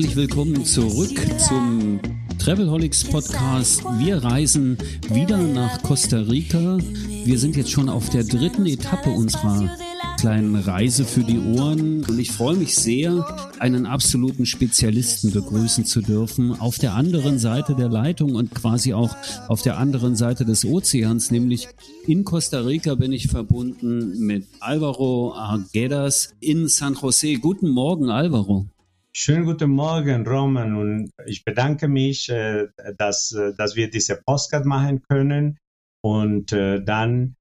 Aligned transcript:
Herzlich 0.00 0.16
willkommen 0.16 0.64
zurück 0.64 1.20
zum 1.36 2.00
Travelholics 2.38 3.04
Podcast. 3.04 3.84
Wir 3.98 4.24
reisen 4.24 4.78
wieder 5.10 5.36
nach 5.36 5.82
Costa 5.82 6.20
Rica. 6.20 6.78
Wir 7.26 7.38
sind 7.38 7.54
jetzt 7.54 7.70
schon 7.70 7.90
auf 7.90 8.08
der 8.08 8.24
dritten 8.24 8.64
Etappe 8.64 9.10
unserer 9.10 9.76
kleinen 10.18 10.56
Reise 10.56 11.04
für 11.04 11.22
die 11.22 11.38
Ohren. 11.38 12.02
Und 12.04 12.18
ich 12.18 12.30
freue 12.32 12.56
mich 12.56 12.76
sehr, 12.76 13.26
einen 13.58 13.84
absoluten 13.84 14.46
Spezialisten 14.46 15.32
begrüßen 15.32 15.84
zu 15.84 16.00
dürfen. 16.00 16.58
Auf 16.58 16.78
der 16.78 16.94
anderen 16.94 17.38
Seite 17.38 17.74
der 17.74 17.90
Leitung 17.90 18.36
und 18.36 18.54
quasi 18.54 18.94
auch 18.94 19.14
auf 19.48 19.60
der 19.60 19.76
anderen 19.76 20.16
Seite 20.16 20.46
des 20.46 20.64
Ozeans, 20.64 21.30
nämlich 21.30 21.68
in 22.06 22.24
Costa 22.24 22.60
Rica 22.60 22.94
bin 22.94 23.12
ich 23.12 23.28
verbunden 23.28 24.18
mit 24.18 24.46
Alvaro 24.60 25.34
Arguedas 25.34 26.32
in 26.40 26.68
San 26.68 26.94
Jose. 26.94 27.34
Guten 27.34 27.68
Morgen, 27.68 28.08
Alvaro. 28.08 28.64
Schönen 29.12 29.44
guten 29.44 29.70
Morgen, 29.70 30.24
Roman. 30.24 30.76
Und 30.76 31.10
ich 31.26 31.44
bedanke 31.44 31.88
mich, 31.88 32.28
äh, 32.28 32.68
dass, 32.96 33.32
äh, 33.32 33.52
dass 33.56 33.74
wir 33.74 33.90
diese 33.90 34.22
Postcard 34.24 34.64
machen 34.64 35.02
können. 35.02 35.58
Und 36.02 36.52
äh, 36.52 36.82
dann 36.82 37.34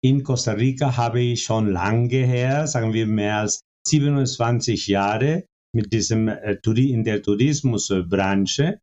in 0.00 0.22
Costa 0.22 0.52
Rica 0.52 0.96
habe 0.96 1.20
ich 1.20 1.42
schon 1.42 1.72
lange 1.72 2.24
her, 2.24 2.68
sagen 2.68 2.92
wir 2.92 3.06
mehr 3.06 3.38
als 3.38 3.62
27 3.88 4.86
Jahre 4.86 5.46
mit 5.74 5.92
diesem 5.92 6.28
in 6.28 7.02
der 7.02 7.20
Tourismusbranche. 7.20 8.78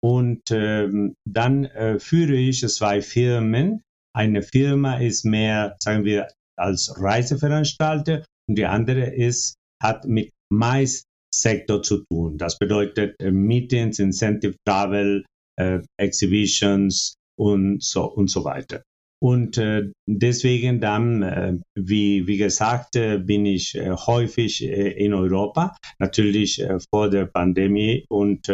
Und 0.00 0.42
ähm, 0.52 1.14
dann 1.28 1.68
führe 1.98 2.34
ich 2.34 2.60
zwei 2.68 3.02
Firmen. 3.02 3.82
Eine 4.14 4.42
Firma 4.42 4.98
ist 4.98 5.24
mehr, 5.24 5.74
sagen 5.82 6.04
wir, 6.04 6.28
als 6.56 6.94
Reiseveranstalter 7.00 8.24
und 8.48 8.56
die 8.56 8.66
andere 8.66 9.06
ist, 9.06 9.56
hat 9.82 10.04
mit 10.04 10.30
meist 10.52 11.05
Sektor 11.40 11.82
zu 11.82 12.04
tun. 12.10 12.38
Das 12.38 12.58
bedeutet 12.58 13.14
äh, 13.20 13.30
Meetings, 13.30 13.98
Incentive 13.98 14.56
Travel, 14.66 15.24
äh, 15.58 15.80
Exhibitions 15.98 17.16
und 17.38 17.82
so, 17.82 18.04
und 18.04 18.28
so 18.28 18.44
weiter. 18.44 18.82
Und 19.22 19.56
äh, 19.58 19.90
deswegen 20.06 20.80
dann, 20.80 21.62
wie, 21.74 22.26
wie 22.26 22.36
gesagt, 22.36 22.92
bin 22.92 23.46
ich 23.46 23.74
häufig 23.74 24.62
in 24.62 25.14
Europa, 25.14 25.74
natürlich 25.98 26.62
vor 26.90 27.08
der 27.08 27.24
Pandemie 27.24 28.04
und, 28.10 28.50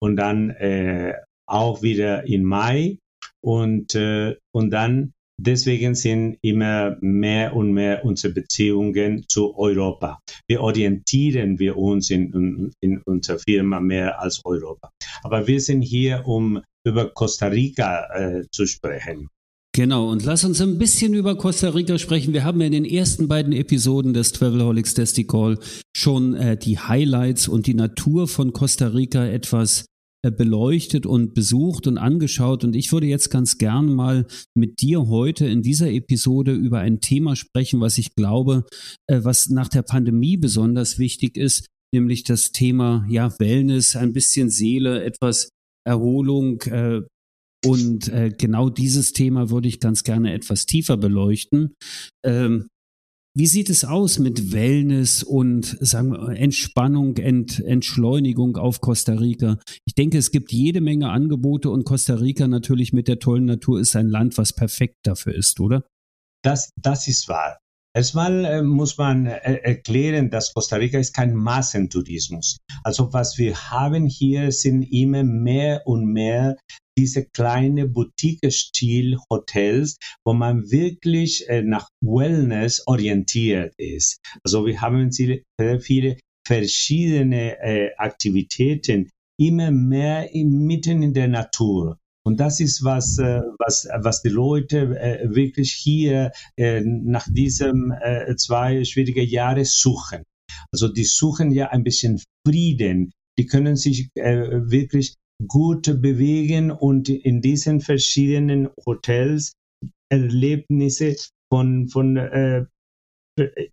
und 0.00 0.16
dann 0.16 0.56
auch 1.48 1.82
wieder 1.82 2.26
in 2.26 2.42
Mai 2.42 2.98
und, 3.40 3.94
und 3.94 4.70
dann 4.70 5.12
Deswegen 5.38 5.94
sind 5.94 6.38
immer 6.40 6.96
mehr 7.00 7.54
und 7.54 7.72
mehr 7.72 8.04
unsere 8.04 8.32
Beziehungen 8.32 9.24
zu 9.28 9.56
Europa. 9.56 10.18
Wir 10.48 10.62
orientieren 10.62 11.58
wir 11.58 11.76
uns 11.76 12.10
in, 12.10 12.72
in 12.80 13.02
unserer 13.02 13.38
Firma 13.38 13.80
mehr 13.80 14.20
als 14.20 14.40
Europa. 14.44 14.90
Aber 15.22 15.46
wir 15.46 15.60
sind 15.60 15.82
hier, 15.82 16.22
um 16.26 16.62
über 16.86 17.10
Costa 17.10 17.48
Rica 17.48 18.06
äh, 18.14 18.44
zu 18.50 18.66
sprechen. 18.66 19.28
Genau, 19.76 20.08
und 20.08 20.24
lass 20.24 20.42
uns 20.42 20.62
ein 20.62 20.78
bisschen 20.78 21.12
über 21.12 21.36
Costa 21.36 21.68
Rica 21.68 21.98
sprechen. 21.98 22.32
Wir 22.32 22.44
haben 22.44 22.62
in 22.62 22.72
den 22.72 22.86
ersten 22.86 23.28
beiden 23.28 23.52
Episoden 23.52 24.14
des 24.14 24.32
Travelholics 24.32 24.94
Desticall 24.94 25.58
schon 25.94 26.32
äh, 26.34 26.56
die 26.56 26.78
Highlights 26.78 27.46
und 27.46 27.66
die 27.66 27.74
Natur 27.74 28.26
von 28.26 28.54
Costa 28.54 28.86
Rica 28.86 29.26
etwas 29.26 29.84
beleuchtet 30.30 31.06
und 31.06 31.34
besucht 31.34 31.86
und 31.86 31.98
angeschaut. 31.98 32.64
Und 32.64 32.76
ich 32.76 32.92
würde 32.92 33.06
jetzt 33.06 33.30
ganz 33.30 33.58
gern 33.58 33.92
mal 33.92 34.26
mit 34.54 34.80
dir 34.80 35.08
heute 35.08 35.46
in 35.46 35.62
dieser 35.62 35.90
Episode 35.90 36.52
über 36.52 36.80
ein 36.80 37.00
Thema 37.00 37.36
sprechen, 37.36 37.80
was 37.80 37.98
ich 37.98 38.14
glaube, 38.14 38.64
äh, 39.08 39.20
was 39.22 39.48
nach 39.48 39.68
der 39.68 39.82
Pandemie 39.82 40.36
besonders 40.36 40.98
wichtig 40.98 41.36
ist, 41.36 41.66
nämlich 41.94 42.24
das 42.24 42.52
Thema 42.52 43.06
ja 43.08 43.32
Wellness, 43.38 43.96
ein 43.96 44.12
bisschen 44.12 44.50
Seele, 44.50 45.04
etwas 45.04 45.50
Erholung. 45.86 46.60
Äh, 46.62 47.02
und 47.64 48.12
genau 48.38 48.68
dieses 48.68 49.12
Thema 49.12 49.50
würde 49.50 49.66
ich 49.66 49.80
ganz 49.80 50.04
gerne 50.04 50.32
etwas 50.34 50.66
tiefer 50.66 50.96
beleuchten. 50.96 51.74
Ähm, 52.24 52.68
wie 53.36 53.46
sieht 53.46 53.68
es 53.68 53.84
aus 53.84 54.18
mit 54.18 54.52
Wellness 54.52 55.22
und 55.22 55.76
sagen 55.80 56.12
wir, 56.12 56.30
Entspannung, 56.38 57.18
Ent, 57.18 57.60
Entschleunigung 57.60 58.56
auf 58.56 58.80
Costa 58.80 59.12
Rica? 59.12 59.58
Ich 59.84 59.94
denke, 59.94 60.16
es 60.16 60.30
gibt 60.30 60.52
jede 60.52 60.80
Menge 60.80 61.10
Angebote 61.10 61.68
und 61.68 61.84
Costa 61.84 62.14
Rica 62.14 62.48
natürlich 62.48 62.94
mit 62.94 63.08
der 63.08 63.18
tollen 63.18 63.44
Natur 63.44 63.78
ist 63.78 63.94
ein 63.94 64.08
Land, 64.08 64.38
was 64.38 64.54
perfekt 64.54 64.96
dafür 65.02 65.34
ist, 65.34 65.60
oder? 65.60 65.84
Das, 66.42 66.70
das 66.76 67.08
ist 67.08 67.28
wahr. 67.28 67.58
Erstmal 67.96 68.44
äh, 68.44 68.62
muss 68.62 68.98
man 68.98 69.24
äh, 69.24 69.54
erklären, 69.62 70.28
dass 70.28 70.52
Costa 70.52 70.76
Rica 70.76 70.98
ist 70.98 71.14
kein 71.14 71.34
Massentourismus. 71.34 72.58
Also 72.84 73.10
was 73.14 73.38
wir 73.38 73.70
haben 73.70 74.04
hier 74.04 74.52
sind 74.52 74.82
immer 74.82 75.24
mehr 75.24 75.80
und 75.86 76.04
mehr 76.04 76.58
diese 76.98 77.24
kleine 77.24 77.88
Boutique-Stil-Hotels, 77.88 79.96
wo 80.26 80.34
man 80.34 80.70
wirklich 80.70 81.48
äh, 81.48 81.62
nach 81.62 81.88
Wellness 82.04 82.86
orientiert 82.86 83.72
ist. 83.78 84.18
Also 84.44 84.66
wir 84.66 84.78
haben 84.82 85.10
sehr 85.10 85.40
viele 85.80 86.18
verschiedene 86.46 87.56
Aktivitäten, 87.96 89.08
immer 89.40 89.70
mehr 89.72 90.28
mitten 90.34 91.02
in 91.02 91.14
der 91.14 91.28
Natur. 91.28 91.96
Und 92.26 92.40
das 92.40 92.58
ist 92.58 92.82
was, 92.82 93.18
äh, 93.18 93.40
was, 93.58 93.88
was 94.00 94.20
die 94.20 94.30
Leute 94.30 94.98
äh, 94.98 95.32
wirklich 95.32 95.72
hier 95.72 96.32
äh, 96.56 96.80
nach 96.80 97.28
diesen 97.30 97.92
äh, 97.92 98.34
zwei 98.34 98.82
schwierigen 98.82 99.28
Jahren 99.28 99.64
suchen. 99.64 100.24
Also 100.72 100.88
die 100.88 101.04
suchen 101.04 101.52
ja 101.52 101.68
ein 101.68 101.84
bisschen 101.84 102.20
Frieden. 102.44 103.12
Die 103.38 103.46
können 103.46 103.76
sich 103.76 104.08
wirklich 104.14 105.14
gut 105.46 106.00
bewegen 106.00 106.70
und 106.70 107.10
in 107.10 107.42
diesen 107.42 107.80
verschiedenen 107.80 108.70
Hotels 108.86 109.52
Erlebnisse 110.10 111.16
von, 111.52 111.88
von 111.88 112.16
äh, 112.16 112.64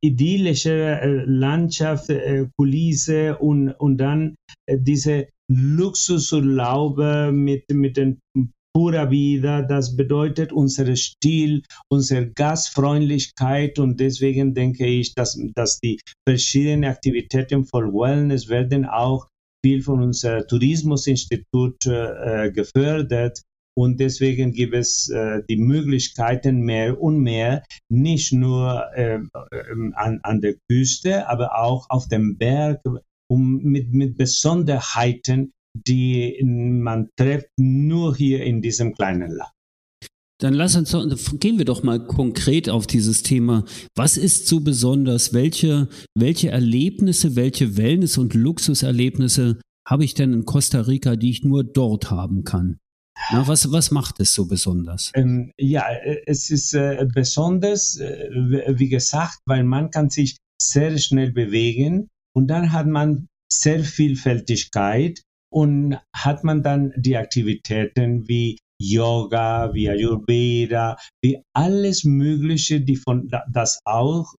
idyllischer 0.02 1.26
Landschaft, 1.26 2.12
Kulisse 2.58 3.38
und, 3.38 3.72
und 3.72 3.98
dann 3.98 4.36
diese 4.70 5.30
Luxusurlaube 5.56 7.32
mit, 7.32 7.70
mit 7.72 7.98
den 7.98 8.20
pura 8.76 9.10
vida, 9.12 9.62
das 9.62 9.96
bedeutet 9.96 10.52
unser 10.52 10.96
Stil, 10.96 11.62
unsere 11.92 12.32
Gastfreundlichkeit 12.32 13.78
und 13.78 14.00
deswegen 14.00 14.56
denke 14.56 14.88
ich, 14.88 15.14
dass, 15.14 15.40
dass 15.54 15.80
die 15.80 16.00
verschiedenen 16.28 16.86
Aktivitäten 16.86 17.66
von 17.66 17.94
Wellness 17.94 18.50
werden 18.50 18.86
auch 18.86 19.28
viel 19.64 19.82
von 19.82 20.02
unserem 20.02 20.48
Tourismusinstitut 20.48 21.86
äh, 21.86 22.52
gefördert. 22.52 23.42
Und 23.76 24.00
deswegen 24.00 24.52
gibt 24.52 24.76
es 24.76 25.10
äh, 25.10 25.42
die 25.50 25.58
Möglichkeiten 25.58 26.62
mehr 26.62 27.02
und 27.02 27.20
mehr, 27.20 27.64
nicht 27.90 28.32
nur 28.32 28.86
äh, 28.94 29.20
an, 29.96 30.20
an 30.22 30.42
der 30.42 30.56
Küste, 30.70 31.28
aber 31.28 31.58
auch 31.60 31.90
auf 31.90 32.08
dem 32.08 32.38
Berg, 32.38 32.82
um 33.34 33.58
mit, 33.64 33.92
mit 33.94 34.16
Besonderheiten, 34.16 35.54
die 35.74 36.40
man 36.44 37.10
trifft 37.18 37.50
nur 37.58 38.16
hier 38.16 38.44
in 38.44 38.62
diesem 38.62 38.94
kleinen 38.94 39.32
Land. 39.32 39.52
Dann 40.40 40.54
lass 40.54 40.76
uns 40.76 40.92
gehen 41.40 41.58
wir 41.58 41.66
doch 41.66 41.84
mal 41.84 42.06
konkret 42.06 42.70
auf 42.70 42.86
dieses 42.86 43.24
Thema. 43.24 43.66
Was 43.96 44.18
ist 44.18 44.48
so 44.48 44.60
besonders? 44.60 45.34
Welche, 45.34 45.88
welche 46.16 46.50
Erlebnisse, 46.50 47.36
welche 47.36 47.78
Wellness- 47.78 48.18
und 48.18 48.34
Luxuserlebnisse 48.34 49.60
habe 49.88 50.04
ich 50.04 50.14
denn 50.14 50.34
in 50.34 50.46
Costa 50.46 50.82
Rica, 50.82 51.16
die 51.16 51.32
ich 51.32 51.44
nur 51.44 51.64
dort 51.64 52.12
haben 52.12 52.44
kann? 52.44 52.78
Na, 53.32 53.48
was, 53.48 53.72
was 53.72 53.90
macht 53.92 54.20
es 54.20 54.34
so 54.34 54.46
besonders? 54.46 55.12
Ähm, 55.16 55.52
ja, 55.58 55.86
es 56.26 56.50
ist 56.50 56.74
äh, 56.74 57.08
besonders, 57.12 57.98
äh, 57.98 58.30
wie 58.76 58.90
gesagt, 58.90 59.40
weil 59.46 59.64
man 59.64 59.92
kann 59.92 60.10
sich 60.10 60.38
sehr 60.62 60.98
schnell 60.98 61.32
bewegen 61.32 62.10
und 62.36 62.48
dann 62.48 62.72
hat 62.72 62.88
man 62.88 63.28
sehr 63.52 63.84
Vielfältigkeit 63.84 65.22
und 65.52 65.98
hat 66.16 66.44
man 66.44 66.64
dann 66.64 66.94
die 66.98 67.18
Aktivitäten 67.18 68.28
wie 68.28 68.58
Yoga, 68.82 69.74
wie 69.74 69.90
Ayurveda, 69.90 70.98
wie 71.22 71.42
alles 71.54 72.04
Mögliche, 72.04 72.82
die 72.82 72.96
von 72.96 73.30
das 73.52 73.80
auch 73.86 74.34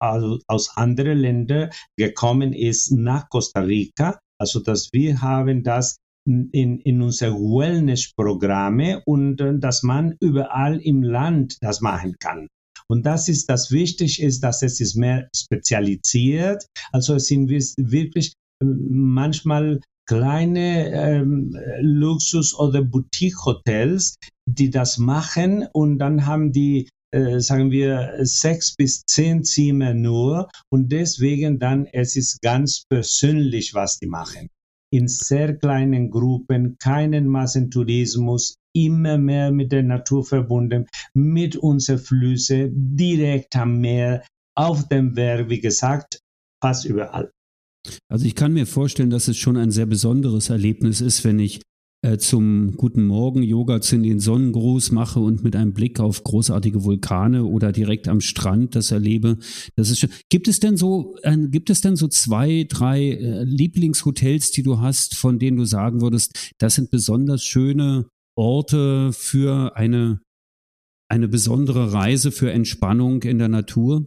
also 0.00 0.38
aus 0.46 0.76
anderen 0.76 1.18
Ländern 1.18 1.70
gekommen 1.96 2.52
ist 2.52 2.90
nach 2.90 3.28
Costa 3.28 3.60
Rica. 3.60 4.18
Also 4.38 4.60
dass 4.60 4.90
wir 4.92 5.20
haben 5.20 5.62
das 5.62 5.96
in, 6.26 6.80
in 6.80 7.02
unsere 7.02 7.34
Wellness-Programme 7.34 9.02
und 9.04 9.40
äh, 9.40 9.58
dass 9.58 9.82
man 9.82 10.16
überall 10.20 10.80
im 10.80 11.02
Land 11.02 11.56
das 11.60 11.80
machen 11.80 12.16
kann. 12.18 12.48
Und 12.90 13.04
das 13.06 13.28
ist 13.28 13.48
das 13.48 13.70
Wichtige 13.70 14.26
ist, 14.26 14.40
dass 14.40 14.62
es 14.62 14.80
ist 14.80 14.96
mehr 14.96 15.28
spezialisiert. 15.34 16.66
Also 16.90 17.18
sind 17.18 17.48
wir 17.48 17.60
wirklich 17.76 18.32
äh, 18.60 18.66
manchmal 18.66 19.80
kleine 20.08 20.90
ähm, 20.90 21.56
Luxus- 21.80 22.54
oder 22.54 22.82
Boutique-Hotels, 22.82 24.16
die 24.48 24.70
das 24.70 24.98
machen 24.98 25.68
und 25.72 26.00
dann 26.00 26.26
haben 26.26 26.50
die 26.50 26.88
äh, 27.12 27.40
sagen 27.40 27.70
wir, 27.70 28.18
sechs 28.22 28.74
bis 28.76 29.02
zehn 29.04 29.44
Zimmer 29.44 29.94
nur 29.94 30.48
und 30.72 30.90
deswegen 30.90 31.58
dann, 31.58 31.86
es 31.86 32.16
ist 32.16 32.40
ganz 32.40 32.84
persönlich, 32.88 33.74
was 33.74 33.98
die 33.98 34.06
machen. 34.06 34.48
In 34.92 35.06
sehr 35.08 35.56
kleinen 35.56 36.10
Gruppen, 36.10 36.76
keinen 36.78 37.26
Massentourismus, 37.28 38.56
immer 38.74 39.18
mehr 39.18 39.50
mit 39.52 39.72
der 39.72 39.82
Natur 39.82 40.24
verbunden, 40.24 40.86
mit 41.14 41.56
unseren 41.56 41.98
Flüssen, 41.98 42.96
direkt 42.96 43.56
am 43.56 43.80
Meer, 43.80 44.24
auf 44.56 44.88
dem 44.88 45.14
Berg, 45.14 45.48
wie 45.48 45.60
gesagt, 45.60 46.20
fast 46.62 46.84
überall. 46.84 47.32
Also 48.10 48.26
ich 48.26 48.34
kann 48.34 48.52
mir 48.52 48.66
vorstellen, 48.66 49.10
dass 49.10 49.28
es 49.28 49.36
schon 49.36 49.56
ein 49.56 49.70
sehr 49.70 49.86
besonderes 49.86 50.50
Erlebnis 50.50 51.00
ist, 51.00 51.24
wenn 51.24 51.38
ich 51.38 51.62
äh, 52.02 52.16
zum 52.16 52.76
Guten 52.76 53.06
Morgen 53.06 53.42
Yoga 53.42 53.80
zu 53.80 53.98
den 53.98 54.20
Sonnengruß 54.20 54.92
mache 54.92 55.20
und 55.20 55.44
mit 55.44 55.54
einem 55.54 55.74
Blick 55.74 56.00
auf 56.00 56.24
großartige 56.24 56.84
Vulkane 56.84 57.44
oder 57.44 57.72
direkt 57.72 58.08
am 58.08 58.20
Strand 58.20 58.74
das 58.74 58.90
erlebe. 58.90 59.38
Das 59.76 59.90
ist 59.90 60.00
schon, 60.00 60.10
gibt 60.30 60.48
es 60.48 60.60
denn 60.60 60.76
so, 60.76 61.16
äh, 61.22 61.36
gibt 61.48 61.68
es 61.68 61.80
denn 61.80 61.96
so 61.96 62.08
zwei, 62.08 62.66
drei 62.68 63.10
äh, 63.10 63.44
Lieblingshotels, 63.44 64.50
die 64.50 64.62
du 64.62 64.80
hast, 64.80 65.16
von 65.16 65.38
denen 65.38 65.58
du 65.58 65.64
sagen 65.64 66.00
würdest, 66.00 66.54
das 66.58 66.76
sind 66.76 66.90
besonders 66.90 67.44
schöne 67.44 68.06
Orte 68.34 69.12
für 69.12 69.76
eine, 69.76 70.20
eine 71.10 71.28
besondere 71.28 71.92
Reise 71.92 72.32
für 72.32 72.50
Entspannung 72.50 73.22
in 73.24 73.38
der 73.38 73.48
Natur? 73.48 74.06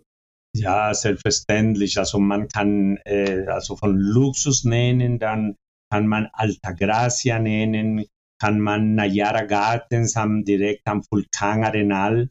Ja, 0.55 0.93
selbstverständlich. 0.93 1.97
Also 1.97 2.19
man 2.19 2.47
kann 2.47 2.97
äh, 3.05 3.45
also 3.47 3.75
von 3.75 3.97
Luxus 3.97 4.63
nennen, 4.63 5.19
dann 5.19 5.55
kann 5.93 6.07
man 6.07 6.27
Altagracia 6.33 7.37
nennen, 7.37 8.05
kann 8.41 8.59
man 8.59 8.95
Nayara 8.95 9.43
Gardens 9.43 10.15
haben 10.15 10.43
direkt 10.43 10.87
am 10.87 11.03
Vulkan 11.11 11.63
Arenal, 11.63 12.29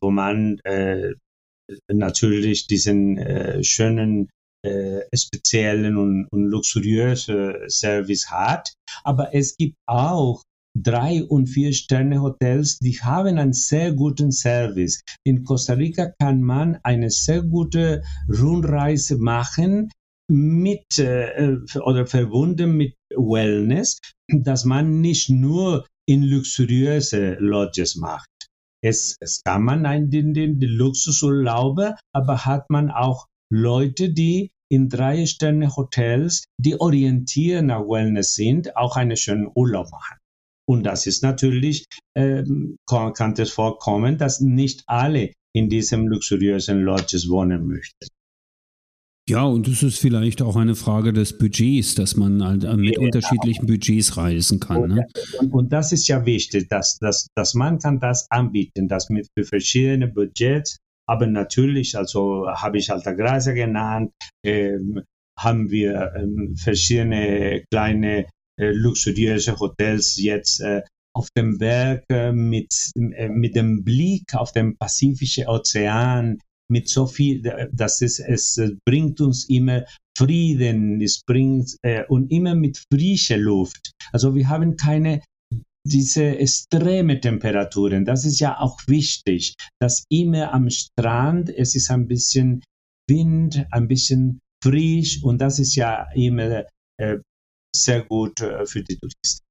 wo 0.00 0.12
man 0.12 0.60
äh, 0.60 1.14
natürlich 1.92 2.68
diesen 2.68 3.18
äh, 3.18 3.64
schönen 3.64 4.30
äh, 4.64 5.00
speziellen 5.12 5.96
und, 5.96 6.28
und 6.30 6.44
luxuriösen 6.44 7.68
Service 7.68 8.30
hat. 8.30 8.74
Aber 9.02 9.34
es 9.34 9.56
gibt 9.56 9.74
auch 9.88 10.44
drei 10.78 11.24
und 11.24 11.48
vier 11.48 11.72
Sterne 11.72 12.22
Hotels, 12.22 12.78
die 12.78 12.96
haben 13.00 13.38
einen 13.38 13.54
sehr 13.54 13.92
guten 13.92 14.30
Service. 14.30 15.02
In 15.26 15.42
Costa 15.42 15.72
Rica 15.72 16.12
kann 16.20 16.42
man 16.42 16.78
eine 16.84 17.10
sehr 17.10 17.42
gute 17.42 18.04
Rundreise 18.28 19.16
machen 19.16 19.90
mit 20.30 20.98
äh, 20.98 21.58
oder 21.84 22.06
verbunden 22.06 22.76
mit 22.76 22.94
Wellness, 23.10 23.98
dass 24.28 24.64
man 24.64 25.00
nicht 25.00 25.28
nur 25.28 25.86
in 26.08 26.22
luxuriöse 26.22 27.36
Lodges 27.40 27.96
macht. 27.96 28.28
Es, 28.82 29.16
es 29.20 29.42
kann 29.44 29.62
man 29.62 29.84
einen, 29.84 30.10
den, 30.10 30.32
den, 30.32 30.58
Luxusurlaube, 30.60 31.96
aber 32.14 32.46
hat 32.46 32.70
man 32.70 32.90
auch 32.90 33.26
Leute, 33.52 34.12
die 34.12 34.50
in 34.72 34.88
drei 34.88 35.26
Sterne 35.26 35.76
Hotels, 35.76 36.44
die 36.58 36.80
orientiert 36.80 37.64
nach 37.64 37.80
Wellness 37.80 38.34
sind, 38.34 38.76
auch 38.76 38.96
einen 38.96 39.16
schönen 39.16 39.50
Urlaub 39.54 39.90
machen. 39.90 40.18
Und 40.68 40.84
das 40.84 41.06
ist 41.06 41.22
natürlich, 41.24 41.84
ähm, 42.16 42.76
kann 42.88 43.34
es 43.36 43.50
vorkommen, 43.50 44.18
dass 44.18 44.40
nicht 44.40 44.84
alle 44.86 45.32
in 45.52 45.68
diesem 45.68 46.06
luxuriösen 46.06 46.82
Lodges 46.82 47.28
wohnen 47.28 47.66
möchten. 47.66 48.06
Ja, 49.30 49.44
und 49.44 49.68
es 49.68 49.84
ist 49.84 50.00
vielleicht 50.00 50.42
auch 50.42 50.56
eine 50.56 50.74
Frage 50.74 51.12
des 51.12 51.38
Budgets, 51.38 51.94
dass 51.94 52.16
man 52.16 52.44
halt 52.44 52.64
äh, 52.64 52.76
mit 52.76 52.96
ja, 52.96 53.00
unterschiedlichen 53.00 53.64
Budgets 53.64 54.16
reisen 54.16 54.58
kann. 54.58 54.88
Ne? 54.88 55.06
Und, 55.38 55.52
und, 55.52 55.72
das 55.72 55.92
ist 55.92 56.08
ja 56.08 56.26
wichtig, 56.26 56.68
dass, 56.68 56.98
dass, 56.98 57.28
dass 57.36 57.54
man 57.54 57.78
kann 57.78 58.00
das 58.00 58.28
anbieten, 58.32 58.88
dass 58.88 59.08
mit 59.08 59.28
für 59.38 59.44
verschiedene 59.44 60.08
Budgets, 60.08 60.78
aber 61.08 61.28
natürlich, 61.28 61.96
also 61.96 62.48
habe 62.48 62.78
ich 62.78 62.90
Altagracia 62.90 63.52
genannt, 63.52 64.10
ähm, 64.44 65.00
haben 65.38 65.70
wir 65.70 66.12
ähm, 66.16 66.56
verschiedene 66.56 67.62
kleine 67.70 68.26
äh, 68.58 68.72
luxuriöse 68.72 69.56
Hotels 69.60 70.20
jetzt 70.20 70.60
äh, 70.60 70.82
auf 71.14 71.28
dem 71.36 71.58
Berg 71.58 72.02
äh, 72.10 72.32
mit, 72.32 72.74
äh, 72.96 73.28
mit 73.28 73.54
dem 73.54 73.84
Blick 73.84 74.34
auf 74.34 74.50
den 74.50 74.76
Pazifischen 74.76 75.46
Ozean, 75.46 76.38
mit 76.70 76.88
so 76.88 77.06
viel, 77.06 77.42
dass 77.72 78.00
es, 78.02 78.18
es 78.18 78.60
bringt 78.86 79.20
uns 79.20 79.48
immer 79.48 79.84
Frieden, 80.16 81.00
es 81.00 81.22
bringt 81.26 81.76
äh, 81.82 82.04
und 82.06 82.30
immer 82.30 82.54
mit 82.54 82.82
frischer 82.92 83.38
Luft. 83.38 83.92
Also 84.12 84.34
wir 84.34 84.48
haben 84.48 84.76
keine 84.76 85.22
diese 85.86 86.38
extreme 86.38 87.20
Temperaturen. 87.20 88.04
Das 88.04 88.24
ist 88.24 88.38
ja 88.38 88.58
auch 88.58 88.78
wichtig, 88.86 89.54
dass 89.80 90.04
immer 90.10 90.52
am 90.52 90.68
Strand 90.68 91.48
es 91.48 91.74
ist 91.74 91.90
ein 91.90 92.06
bisschen 92.06 92.62
Wind, 93.08 93.66
ein 93.70 93.88
bisschen 93.88 94.40
frisch 94.62 95.22
und 95.22 95.40
das 95.40 95.58
ist 95.58 95.74
ja 95.74 96.06
immer 96.14 96.64
äh, 97.00 97.18
sehr 97.74 98.04
gut 98.04 98.40
äh, 98.40 98.66
für 98.66 98.82
die 98.82 98.98
Touristen. 98.98 99.49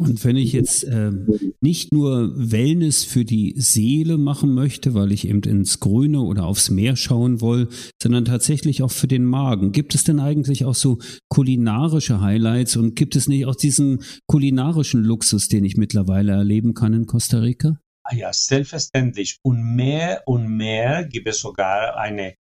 Und 0.00 0.24
wenn 0.24 0.36
ich 0.36 0.54
jetzt 0.54 0.84
äh, 0.84 1.12
nicht 1.60 1.92
nur 1.92 2.32
Wellness 2.34 3.04
für 3.04 3.26
die 3.26 3.52
Seele 3.58 4.16
machen 4.16 4.54
möchte, 4.54 4.94
weil 4.94 5.12
ich 5.12 5.28
eben 5.28 5.42
ins 5.42 5.78
Grüne 5.78 6.22
oder 6.22 6.46
aufs 6.46 6.70
Meer 6.70 6.96
schauen 6.96 7.42
will, 7.42 7.68
sondern 8.02 8.24
tatsächlich 8.24 8.82
auch 8.82 8.90
für 8.90 9.08
den 9.08 9.26
Magen, 9.26 9.72
gibt 9.72 9.94
es 9.94 10.02
denn 10.02 10.18
eigentlich 10.18 10.64
auch 10.64 10.74
so 10.74 11.00
kulinarische 11.28 12.22
Highlights 12.22 12.76
und 12.76 12.96
gibt 12.96 13.14
es 13.14 13.28
nicht 13.28 13.44
auch 13.44 13.54
diesen 13.54 14.02
kulinarischen 14.26 15.04
Luxus, 15.04 15.48
den 15.48 15.64
ich 15.64 15.76
mittlerweile 15.76 16.32
erleben 16.32 16.72
kann 16.72 16.94
in 16.94 17.04
Costa 17.04 17.40
Rica? 17.40 17.78
Ah 18.04 18.14
ja, 18.14 18.32
selbstverständlich. 18.32 19.36
Und 19.42 19.62
mehr 19.76 20.22
und 20.24 20.48
mehr 20.48 21.04
gibt 21.04 21.28
es 21.28 21.40
sogar 21.40 21.98
eine 21.98 22.36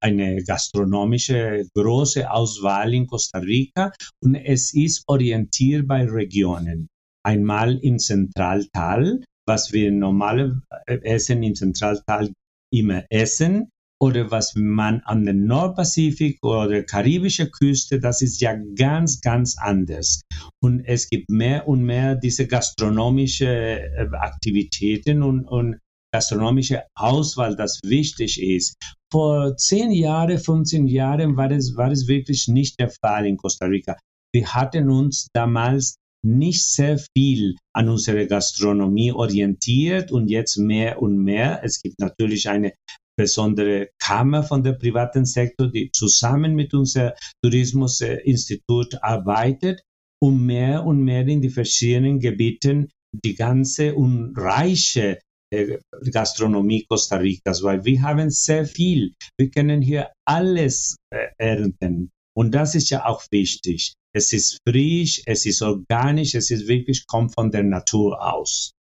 eine 0.00 0.42
gastronomische 0.44 1.64
große 1.74 2.30
Auswahl 2.30 2.92
in 2.92 3.06
Costa 3.06 3.38
Rica 3.38 3.90
und 4.22 4.34
es 4.34 4.74
ist 4.74 5.02
orientiert 5.06 5.88
bei 5.88 6.04
Regionen 6.04 6.88
einmal 7.24 7.78
im 7.78 7.98
Zentraltal, 7.98 9.20
was 9.46 9.72
wir 9.72 9.90
normale 9.90 10.62
äh, 10.86 10.98
Essen 11.02 11.42
im 11.42 11.54
Zentraltal 11.54 12.32
immer 12.72 13.04
essen, 13.10 13.68
oder 14.02 14.32
was 14.32 14.56
man 14.56 15.00
an 15.04 15.24
der 15.24 15.34
Nordpazifik 15.34 16.42
oder 16.42 16.82
karibische 16.82 17.48
Küste, 17.48 18.00
das 18.00 18.20
ist 18.20 18.40
ja 18.40 18.56
ganz, 18.74 19.20
ganz 19.20 19.56
anders. 19.56 20.22
Und 20.60 20.84
es 20.84 21.08
gibt 21.08 21.30
mehr 21.30 21.68
und 21.68 21.84
mehr 21.84 22.16
diese 22.16 22.48
gastronomische 22.48 23.46
äh, 23.46 24.08
Aktivitäten 24.10 25.22
und, 25.22 25.44
und 25.44 25.78
gastronomische 26.12 26.82
Auswahl, 26.96 27.54
das 27.54 27.78
wichtig 27.84 28.42
ist. 28.42 28.74
Vor 29.12 29.56
zehn 29.56 29.92
Jahren, 29.92 30.36
15 30.36 30.88
Jahren 30.88 31.36
war 31.36 31.52
es, 31.52 31.76
war 31.76 31.92
es 31.92 32.08
wirklich 32.08 32.48
nicht 32.48 32.80
der 32.80 32.90
Fall 32.90 33.24
in 33.24 33.36
Costa 33.36 33.66
Rica. 33.66 33.96
Wir 34.34 34.52
hatten 34.52 34.90
uns 34.90 35.28
damals 35.32 35.94
nicht 36.24 36.64
sehr 36.64 36.98
viel 37.16 37.56
an 37.74 37.88
unsere 37.88 38.26
Gastronomie 38.26 39.12
orientiert 39.12 40.12
und 40.12 40.28
jetzt 40.28 40.56
mehr 40.56 41.02
und 41.02 41.18
mehr. 41.18 41.60
Es 41.64 41.82
gibt 41.82 41.98
natürlich 41.98 42.48
eine 42.48 42.72
besondere 43.16 43.90
Kammer 43.98 44.42
von 44.42 44.62
der 44.62 44.72
privaten 44.72 45.24
Sektor, 45.24 45.70
die 45.70 45.90
zusammen 45.92 46.54
mit 46.54 46.74
unserem 46.74 47.12
Tourismusinstitut 47.42 49.02
arbeitet, 49.02 49.82
um 50.20 50.46
mehr 50.46 50.84
und 50.84 51.02
mehr 51.02 51.26
in 51.26 51.42
die 51.42 51.50
verschiedenen 51.50 52.20
Gebieten 52.20 52.88
die 53.24 53.34
ganze 53.34 53.94
und 53.94 54.34
reiche 54.36 55.18
äh, 55.52 55.78
Gastronomie 56.10 56.86
Costa 56.88 57.16
Ricas, 57.16 57.62
weil 57.62 57.84
wir 57.84 58.02
haben 58.02 58.30
sehr 58.30 58.64
viel. 58.64 59.12
Wir 59.38 59.50
können 59.50 59.82
hier 59.82 60.10
alles 60.26 60.96
äh, 61.10 61.28
ernten. 61.38 62.10
Und 62.34 62.54
das 62.54 62.74
ist 62.74 62.88
ja 62.88 63.04
auch 63.04 63.22
wichtig. 63.30 63.92
Es 64.14 64.32
ist 64.32 64.58
frisch, 64.68 65.22
es 65.26 65.46
ist 65.46 65.62
organisch, 65.62 66.34
es 66.34 66.50
ist 66.50 66.68
wirklich, 66.68 67.06
kommt 67.06 67.34
von 67.34 67.50
der 67.50 67.62
Natur 67.62 68.22
aus. 68.22 68.72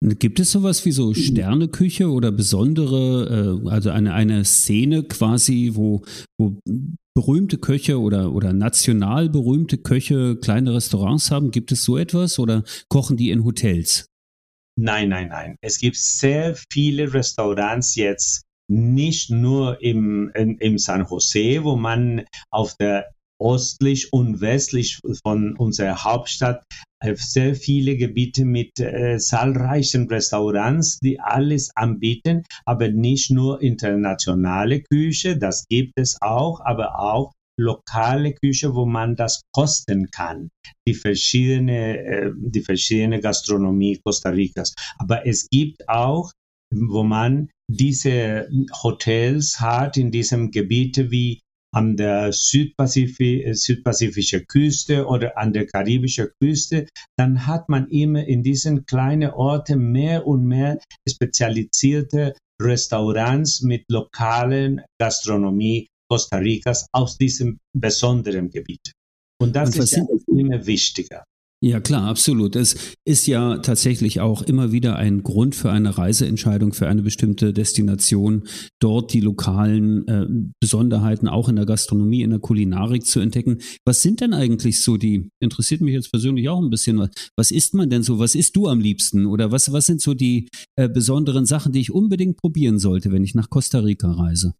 Gibt 0.00 0.40
es 0.40 0.50
sowas 0.50 0.84
wie 0.84 0.92
so 0.92 1.14
Sterneküche 1.14 2.10
oder 2.10 2.32
besondere, 2.32 3.60
äh, 3.64 3.68
also 3.68 3.90
eine, 3.90 4.12
eine 4.14 4.44
Szene 4.44 5.04
quasi, 5.04 5.72
wo, 5.74 6.02
wo 6.36 6.58
berühmte 7.14 7.58
Köche 7.58 8.00
oder, 8.00 8.32
oder 8.32 8.52
national 8.52 9.28
berühmte 9.28 9.78
Köche 9.78 10.36
kleine 10.36 10.74
Restaurants 10.74 11.30
haben? 11.30 11.50
Gibt 11.50 11.70
es 11.70 11.84
so 11.84 11.96
etwas 11.96 12.38
oder 12.38 12.64
kochen 12.88 13.16
die 13.16 13.30
in 13.30 13.44
Hotels? 13.44 14.06
Nein, 14.76 15.08
nein, 15.08 15.28
nein. 15.28 15.56
Es 15.60 15.78
gibt 15.78 15.96
sehr 15.96 16.56
viele 16.72 17.12
Restaurants 17.12 17.96
jetzt, 17.96 18.42
nicht 18.70 19.30
nur 19.30 19.82
im, 19.82 20.30
in, 20.34 20.58
im 20.58 20.78
San 20.78 21.06
Jose, 21.08 21.64
wo 21.64 21.76
man 21.76 22.24
auf 22.50 22.76
der 22.76 23.06
ostlich 23.38 24.12
und 24.12 24.40
westlich 24.40 25.00
von 25.22 25.56
unserer 25.56 26.04
Hauptstadt 26.04 26.64
äh, 27.00 27.14
sehr 27.16 27.54
viele 27.54 27.96
Gebiete 27.96 28.44
mit 28.44 28.78
äh, 28.80 29.18
zahlreichen 29.18 30.08
Restaurants, 30.08 30.98
die 30.98 31.20
alles 31.20 31.70
anbieten, 31.76 32.42
aber 32.64 32.88
nicht 32.88 33.30
nur 33.30 33.62
internationale 33.62 34.82
Küche, 34.82 35.36
das 35.38 35.66
gibt 35.68 35.92
es 35.96 36.16
auch, 36.20 36.60
aber 36.60 36.98
auch 36.98 37.32
lokale 37.58 38.34
Küche, 38.34 38.74
wo 38.74 38.86
man 38.86 39.16
das 39.16 39.42
kosten 39.52 40.10
kann, 40.10 40.48
die 40.86 40.94
verschiedene, 40.94 41.98
äh, 41.98 42.32
die 42.36 42.62
verschiedene 42.62 43.20
Gastronomie 43.20 44.00
Costa 44.04 44.30
Ricas. 44.30 44.74
Aber 44.98 45.26
es 45.26 45.48
gibt 45.50 45.88
auch, 45.88 46.32
wo 46.72 47.02
man 47.02 47.50
diese 47.70 48.48
Hotels 48.82 49.60
hat 49.60 49.96
in 49.96 50.10
diesem 50.10 50.50
Gebiet 50.50 51.10
wie 51.10 51.40
an 51.74 51.96
der 51.96 52.32
Südpazifi 52.32 53.42
äh, 53.42 53.54
südpazifischen 53.54 54.46
Küste 54.46 55.06
oder 55.06 55.36
an 55.36 55.52
der 55.52 55.66
karibischen 55.66 56.28
Küste, 56.40 56.88
dann 57.16 57.46
hat 57.46 57.68
man 57.68 57.88
immer 57.88 58.24
in 58.26 58.42
diesen 58.42 58.86
kleinen 58.86 59.30
Orten 59.30 59.92
mehr 59.92 60.26
und 60.26 60.44
mehr 60.44 60.78
spezialisierte 61.08 62.34
Restaurants 62.60 63.62
mit 63.62 63.84
lokalen 63.90 64.82
Gastronomie 65.00 65.88
Costa 66.10 66.38
Ricas 66.38 66.86
aus 66.92 67.18
diesem 67.18 67.58
besonderen 67.76 68.50
Gebiet. 68.50 68.92
Und 69.40 69.54
das 69.54 69.76
und 69.76 69.84
ist 69.84 70.02
immer 70.26 70.66
wichtiger. 70.66 71.24
Ja, 71.60 71.80
klar, 71.80 72.06
absolut. 72.06 72.54
Es 72.54 72.76
ist 73.04 73.26
ja 73.26 73.58
tatsächlich 73.58 74.20
auch 74.20 74.42
immer 74.42 74.70
wieder 74.70 74.94
ein 74.94 75.24
Grund 75.24 75.56
für 75.56 75.72
eine 75.72 75.98
Reiseentscheidung 75.98 76.72
für 76.72 76.86
eine 76.86 77.02
bestimmte 77.02 77.52
Destination, 77.52 78.44
dort 78.80 79.12
die 79.12 79.18
lokalen 79.18 80.06
äh, 80.06 80.26
Besonderheiten 80.60 81.26
auch 81.26 81.48
in 81.48 81.56
der 81.56 81.66
Gastronomie, 81.66 82.22
in 82.22 82.30
der 82.30 82.38
Kulinarik 82.38 83.04
zu 83.04 83.18
entdecken. 83.18 83.58
Was 83.84 84.02
sind 84.02 84.20
denn 84.20 84.34
eigentlich 84.34 84.80
so 84.80 84.96
die, 84.96 85.30
interessiert 85.40 85.80
mich 85.80 85.94
jetzt 85.94 86.12
persönlich 86.12 86.48
auch 86.48 86.62
ein 86.62 86.70
bisschen, 86.70 87.08
was, 87.34 87.50
isst 87.50 87.74
man 87.74 87.90
denn 87.90 88.04
so? 88.04 88.20
Was 88.20 88.36
isst 88.36 88.54
du 88.54 88.68
am 88.68 88.78
liebsten? 88.78 89.26
Oder 89.26 89.50
was, 89.50 89.72
was 89.72 89.86
sind 89.86 90.00
so 90.00 90.14
die 90.14 90.48
äh, 90.76 90.88
besonderen 90.88 91.44
Sachen, 91.44 91.72
die 91.72 91.80
ich 91.80 91.90
unbedingt 91.90 92.36
probieren 92.36 92.78
sollte, 92.78 93.10
wenn 93.10 93.24
ich 93.24 93.34
nach 93.34 93.50
Costa 93.50 93.80
Rica 93.80 94.12
reise? 94.12 94.54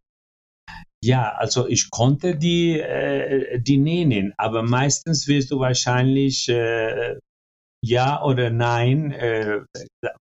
Ja, 1.03 1.31
also 1.35 1.67
ich 1.67 1.89
konnte 1.91 2.35
die, 2.35 2.79
äh, 2.79 3.59
die 3.61 3.77
nennen, 3.77 4.33
aber 4.37 4.63
meistens 4.63 5.27
wirst 5.27 5.51
du 5.51 5.59
wahrscheinlich 5.59 6.49
äh, 6.49 7.17
ja 7.83 8.21
oder 8.23 8.49
nein 8.49 9.11
äh, 9.11 9.61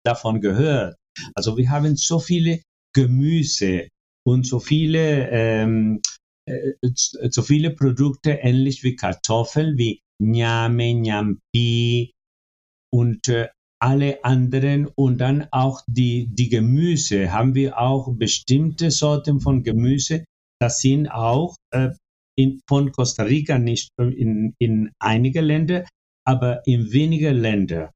davon 0.05 0.41
gehört. 0.41 0.95
Also 1.35 1.57
wir 1.57 1.69
haben 1.71 1.95
so 1.95 2.19
viele 2.19 2.61
Gemüse 2.95 3.87
und 4.27 4.45
so 4.45 4.59
viele, 4.59 5.29
ähm, 5.29 6.01
äh, 6.47 6.73
so 7.29 7.41
viele 7.41 7.71
Produkte 7.71 8.31
ähnlich 8.31 8.83
wie 8.83 8.95
Kartoffeln, 8.95 9.77
wie 9.77 10.01
Nyame, 10.21 10.93
Nyampi 10.93 12.11
und 12.93 13.27
äh, 13.29 13.49
alle 13.81 14.23
anderen 14.23 14.87
und 14.95 15.19
dann 15.19 15.47
auch 15.51 15.81
die, 15.87 16.27
die 16.27 16.49
Gemüse. 16.49 17.31
Haben 17.31 17.55
wir 17.55 17.79
auch 17.79 18.13
bestimmte 18.13 18.91
Sorten 18.91 19.39
von 19.39 19.63
Gemüse, 19.63 20.25
das 20.61 20.81
sind 20.81 21.07
auch 21.07 21.55
äh, 21.73 21.89
in, 22.37 22.61
von 22.67 22.91
Costa 22.91 23.23
Rica 23.23 23.59
nicht 23.59 23.89
in, 23.97 24.53
in 24.59 24.91
einige 24.99 25.41
Länder, 25.41 25.85
aber 26.25 26.65
in 26.65 26.91
weniger 26.91 27.33
Länder. 27.33 27.91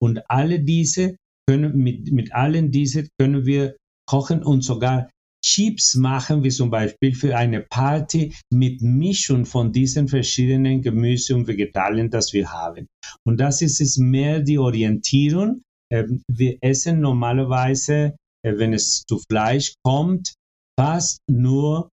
Und 0.00 0.22
alle 0.30 0.60
diese 0.60 1.16
können, 1.48 1.76
mit, 1.76 2.12
mit 2.12 2.34
allen 2.34 2.70
diese 2.70 3.08
können 3.18 3.46
wir 3.46 3.76
kochen 4.06 4.42
und 4.42 4.62
sogar 4.62 5.10
Chips 5.44 5.94
machen, 5.94 6.42
wie 6.42 6.50
zum 6.50 6.70
Beispiel 6.70 7.14
für 7.14 7.36
eine 7.36 7.60
Party 7.60 8.34
mit 8.52 8.82
Mischung 8.82 9.46
von 9.46 9.72
diesen 9.72 10.08
verschiedenen 10.08 10.82
Gemüse 10.82 11.34
und 11.34 11.46
Vegetalien, 11.46 12.10
das 12.10 12.32
wir 12.32 12.52
haben. 12.52 12.88
Und 13.24 13.38
das 13.38 13.62
ist 13.62 13.80
es 13.80 13.96
mehr 13.96 14.40
die 14.40 14.58
Orientierung. 14.58 15.62
Ähm, 15.90 16.22
wir 16.28 16.58
essen 16.60 17.00
normalerweise, 17.00 18.16
äh, 18.44 18.58
wenn 18.58 18.72
es 18.72 19.04
zu 19.06 19.18
Fleisch 19.30 19.74
kommt, 19.84 20.34
fast 20.78 21.20
nur 21.30 21.88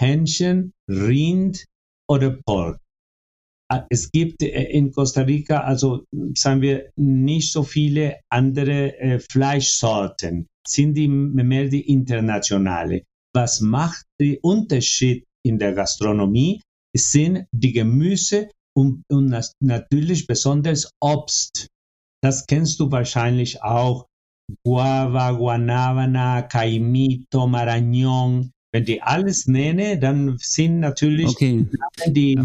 Hähnchen, 0.00 0.72
Rind 0.88 1.64
oder 2.08 2.38
Pork. 2.44 2.78
Ah, 3.70 3.86
es 3.88 4.10
gibt 4.10 4.42
äh, 4.42 4.64
in 4.64 4.90
Costa 4.90 5.22
Rica, 5.22 5.60
also 5.60 6.04
sagen 6.34 6.60
wir, 6.60 6.90
nicht 6.96 7.52
so 7.52 7.62
viele 7.62 8.18
andere 8.28 8.98
äh, 8.98 9.20
Fleischsorten, 9.20 10.48
sind 10.66 10.94
die 10.94 11.06
mehr 11.06 11.68
die 11.68 11.88
internationale. 11.88 13.04
Was 13.32 13.60
macht 13.60 14.06
den 14.20 14.38
Unterschied 14.42 15.24
in 15.46 15.58
der 15.58 15.72
Gastronomie? 15.72 16.60
sind 16.96 17.46
die 17.52 17.72
Gemüse 17.72 18.48
und, 18.76 19.04
und 19.08 19.34
natürlich 19.60 20.26
besonders 20.26 20.90
Obst. 21.00 21.68
Das 22.22 22.46
kennst 22.46 22.80
du 22.80 22.90
wahrscheinlich 22.90 23.62
auch. 23.62 24.06
Guava, 24.64 25.30
Guanábana, 25.30 26.42
Caimito, 26.42 27.46
Marañón, 27.46 28.50
wenn 28.72 28.84
die 28.84 29.02
alles 29.02 29.46
nenne, 29.46 29.98
dann 29.98 30.36
sind 30.38 30.80
natürlich 30.80 31.28
okay. 31.28 31.66
die. 32.06 32.38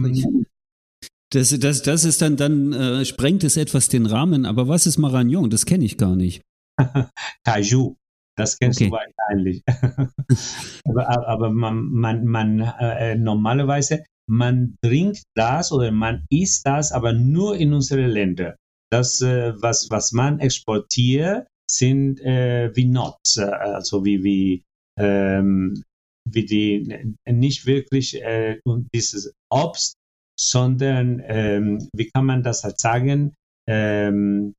Das, 1.32 1.58
das, 1.60 1.82
das 1.82 2.06
ist 2.06 2.22
dann, 2.22 2.38
dann 2.38 2.72
äh, 2.74 3.06
sprengt 3.06 3.44
es 3.44 3.58
etwas 3.58 3.90
den 3.90 4.06
Rahmen. 4.06 4.46
Aber 4.46 4.68
was 4.68 4.86
ist 4.86 4.98
Maragnon? 4.98 5.50
Das 5.50 5.66
kenne 5.66 5.84
ich 5.84 5.98
gar 5.98 6.16
nicht. 6.16 6.42
Caju, 7.44 7.96
das 8.38 8.58
kennst 8.58 8.82
okay. 8.82 8.90
du 8.90 8.96
wahrscheinlich. 8.96 9.64
aber, 10.86 11.28
aber 11.28 11.50
man, 11.50 11.86
man, 11.92 12.26
man 12.26 12.60
äh, 12.60 13.16
normalerweise, 13.16 14.04
man 14.28 14.78
trinkt 14.82 15.24
das 15.36 15.72
oder 15.72 15.92
man 15.92 16.26
isst 16.30 16.66
das, 16.66 16.92
aber 16.92 17.14
nur 17.14 17.58
in 17.58 17.74
unsere 17.74 18.08
Länder. 18.08 18.56
Das, 18.92 19.22
äh, 19.22 19.54
was, 19.62 19.90
was 19.90 20.12
man 20.12 20.40
exportiert, 20.40 21.48
sind 21.70 22.22
äh, 22.22 22.72
wie 22.76 22.86
Nuts, 22.86 23.38
äh, 23.38 23.46
also 23.46 24.06
wie, 24.06 24.24
wie 24.24 24.64
ähm, 24.98 25.84
wie 26.30 26.46
die 26.46 27.16
nicht 27.26 27.66
wirklich 27.66 28.22
äh, 28.22 28.60
dieses 28.94 29.34
Obst, 29.50 29.96
sondern 30.40 31.22
ähm, 31.26 31.88
wie 31.94 32.10
kann 32.10 32.26
man 32.26 32.44
das 32.44 32.64
halt 32.64 32.80
sagen, 32.80 33.34
ähm, 33.68 34.56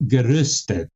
gerüstet. 0.00 0.90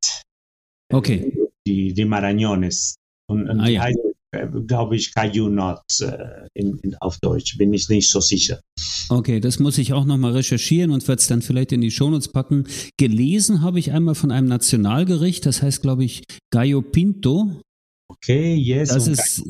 Okay. 0.91 1.35
Die, 1.67 1.93
die 1.93 2.05
Marañones. 2.05 2.95
Und, 3.29 3.49
und 3.49 3.59
ah, 3.59 3.65
die 3.65 3.73
ja. 3.73 3.81
heißt, 3.83 3.99
äh, 4.31 4.47
glaube 4.67 4.95
ich, 4.95 5.13
Caju 5.13 5.49
Nuts 5.49 6.01
äh, 6.01 6.47
in, 6.53 6.77
in, 6.79 6.95
auf 6.95 7.19
Deutsch, 7.19 7.57
bin 7.57 7.73
ich 7.73 7.87
nicht 7.89 8.09
so 8.09 8.19
sicher. 8.19 8.61
Okay, 9.09 9.39
das 9.39 9.59
muss 9.59 9.77
ich 9.77 9.93
auch 9.93 10.05
nochmal 10.05 10.33
recherchieren 10.33 10.91
und 10.91 11.07
werde 11.07 11.19
es 11.19 11.27
dann 11.27 11.41
vielleicht 11.41 11.71
in 11.71 11.81
die 11.81 11.91
Shownotes 11.91 12.29
packen. 12.29 12.65
Gelesen 12.97 13.61
habe 13.61 13.79
ich 13.79 13.91
einmal 13.91 14.15
von 14.15 14.31
einem 14.31 14.47
Nationalgericht, 14.47 15.45
das 15.45 15.61
heißt, 15.61 15.81
glaube 15.81 16.03
ich, 16.03 16.23
Gallo 16.51 16.81
Pinto. 16.81 17.61
Okay, 18.09 18.55
yes. 18.55 18.89
Das 18.89 19.07
ist, 19.07 19.43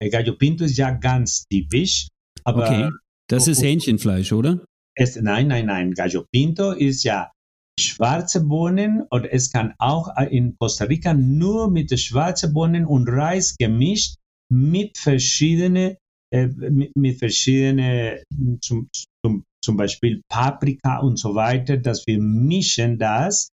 Gallo, 0.00 0.10
Gallo 0.10 0.32
Pinto 0.36 0.64
ist 0.64 0.76
ja 0.76 0.90
ganz 0.90 1.46
typisch. 1.48 2.08
Aber 2.44 2.64
okay, 2.64 2.90
das 3.28 3.48
ist 3.48 3.62
Hähnchenfleisch, 3.62 4.32
oder? 4.32 4.64
Es, 4.96 5.16
nein, 5.16 5.48
nein, 5.48 5.66
nein. 5.66 5.92
Gallo 5.92 6.24
Pinto 6.32 6.72
ist 6.72 7.04
ja 7.04 7.30
schwarze 7.78 8.42
Bohnen 8.42 9.02
oder 9.10 9.32
es 9.32 9.52
kann 9.52 9.74
auch 9.78 10.08
in 10.30 10.56
Costa 10.58 10.84
Rica 10.84 11.12
nur 11.12 11.70
mit 11.70 11.98
schwarzen 11.98 12.54
Bohnen 12.54 12.86
und 12.86 13.08
Reis 13.08 13.56
gemischt 13.58 14.16
mit 14.50 14.96
verschiedenen, 14.96 15.96
äh, 16.32 16.46
mit, 16.46 16.96
mit 16.96 17.18
verschiedenen, 17.18 18.22
zum, 18.60 18.88
zum, 19.22 19.44
zum 19.62 19.76
Beispiel 19.76 20.22
Paprika 20.30 21.00
und 21.00 21.18
so 21.18 21.34
weiter, 21.34 21.76
dass 21.76 22.06
wir 22.06 22.18
mischen 22.18 22.98
das 22.98 23.48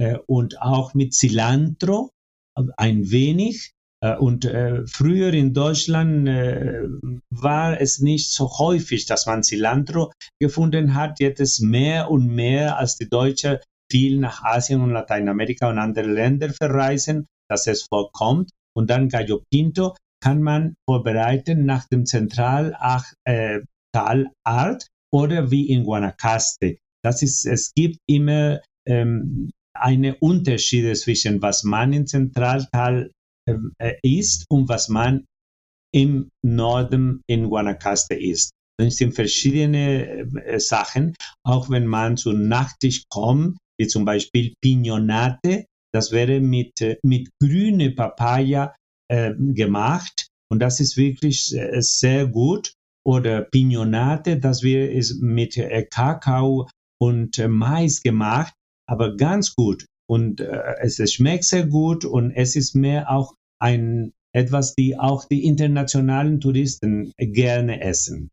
äh, 0.00 0.18
und 0.26 0.60
auch 0.60 0.94
mit 0.94 1.14
Cilantro 1.14 2.10
ein 2.76 3.10
wenig. 3.10 3.72
Äh, 4.02 4.16
und 4.16 4.44
äh, 4.44 4.86
früher 4.86 5.32
in 5.32 5.52
Deutschland 5.52 6.28
äh, 6.28 6.82
war 7.30 7.80
es 7.80 8.00
nicht 8.00 8.32
so 8.32 8.50
häufig, 8.58 9.06
dass 9.06 9.26
man 9.26 9.42
Cilantro 9.42 10.12
gefunden 10.40 10.94
hat. 10.94 11.20
Jetzt 11.20 11.40
ist 11.40 11.60
mehr 11.60 12.10
und 12.10 12.26
mehr, 12.26 12.78
als 12.78 12.96
die 12.96 13.08
Deutschen 13.08 13.58
viel 13.90 14.18
nach 14.18 14.42
Asien 14.42 14.80
und 14.80 14.90
Lateinamerika 14.90 15.68
und 15.68 15.78
andere 15.78 16.06
Länder 16.06 16.50
verreisen, 16.50 17.26
dass 17.48 17.66
es 17.66 17.86
vorkommt. 17.88 18.50
Und 18.74 18.88
dann 18.88 19.08
Gallo 19.08 19.42
Pinto 19.50 19.96
kann 20.22 20.42
man 20.42 20.74
vorbereiten 20.88 21.64
nach 21.64 21.86
dem 21.88 22.06
Zentraltalart 22.06 23.14
äh, 23.24 24.78
oder 25.12 25.50
wie 25.50 25.68
in 25.68 25.84
Guanacaste. 25.84 26.78
Das 27.02 27.22
ist, 27.22 27.46
es 27.46 27.72
gibt 27.74 27.98
immer 28.06 28.60
ähm, 28.86 29.50
eine 29.80 30.16
Unterschiede 30.16 30.94
zwischen 30.94 31.42
was 31.42 31.64
man 31.64 31.92
im 31.92 32.06
Zentraltal 32.06 33.10
ähm, 33.48 33.72
äh, 33.78 33.94
ist 34.02 34.44
und 34.48 34.68
was 34.68 34.88
man 34.88 35.24
im 35.92 36.30
Norden 36.44 37.22
in 37.26 37.48
Guanacaste 37.48 38.14
ist. 38.14 38.52
Es 38.78 38.96
sind 38.96 39.14
verschiedene 39.14 40.06
äh, 40.44 40.60
Sachen, 40.60 41.14
auch 41.44 41.68
wenn 41.68 41.86
man 41.86 42.16
zu 42.16 42.32
Nachtisch 42.32 43.04
kommt, 43.08 43.58
wie 43.78 43.86
zum 43.86 44.04
Beispiel 44.04 44.54
Pignonate, 44.62 45.66
das 45.92 46.12
wäre 46.12 46.40
mit, 46.40 46.80
äh, 46.80 46.96
mit 47.02 47.28
grüne 47.42 47.90
Papaya 47.90 48.74
äh, 49.10 49.34
gemacht 49.36 50.28
und 50.50 50.60
das 50.60 50.80
ist 50.80 50.96
wirklich 50.96 51.54
äh, 51.56 51.80
sehr 51.80 52.26
gut. 52.26 52.72
Oder 53.06 53.42
Pignonate, 53.42 54.38
das 54.38 54.62
ist 54.62 55.22
mit 55.22 55.56
äh, 55.56 55.86
Kakao 55.90 56.68
und 57.00 57.38
äh, 57.38 57.48
Mais 57.48 58.02
gemacht, 58.02 58.52
aber 58.90 59.16
ganz 59.16 59.54
gut. 59.54 59.86
Und 60.08 60.40
es, 60.40 60.98
es 60.98 61.12
schmeckt 61.14 61.44
sehr 61.44 61.66
gut 61.66 62.04
und 62.04 62.32
es 62.32 62.56
ist 62.56 62.74
mehr 62.74 63.10
auch 63.10 63.34
ein 63.60 64.12
etwas, 64.32 64.74
die 64.74 64.98
auch 64.98 65.24
die 65.24 65.44
internationalen 65.44 66.40
Touristen 66.40 67.12
gerne 67.18 67.80
essen. 67.80 68.30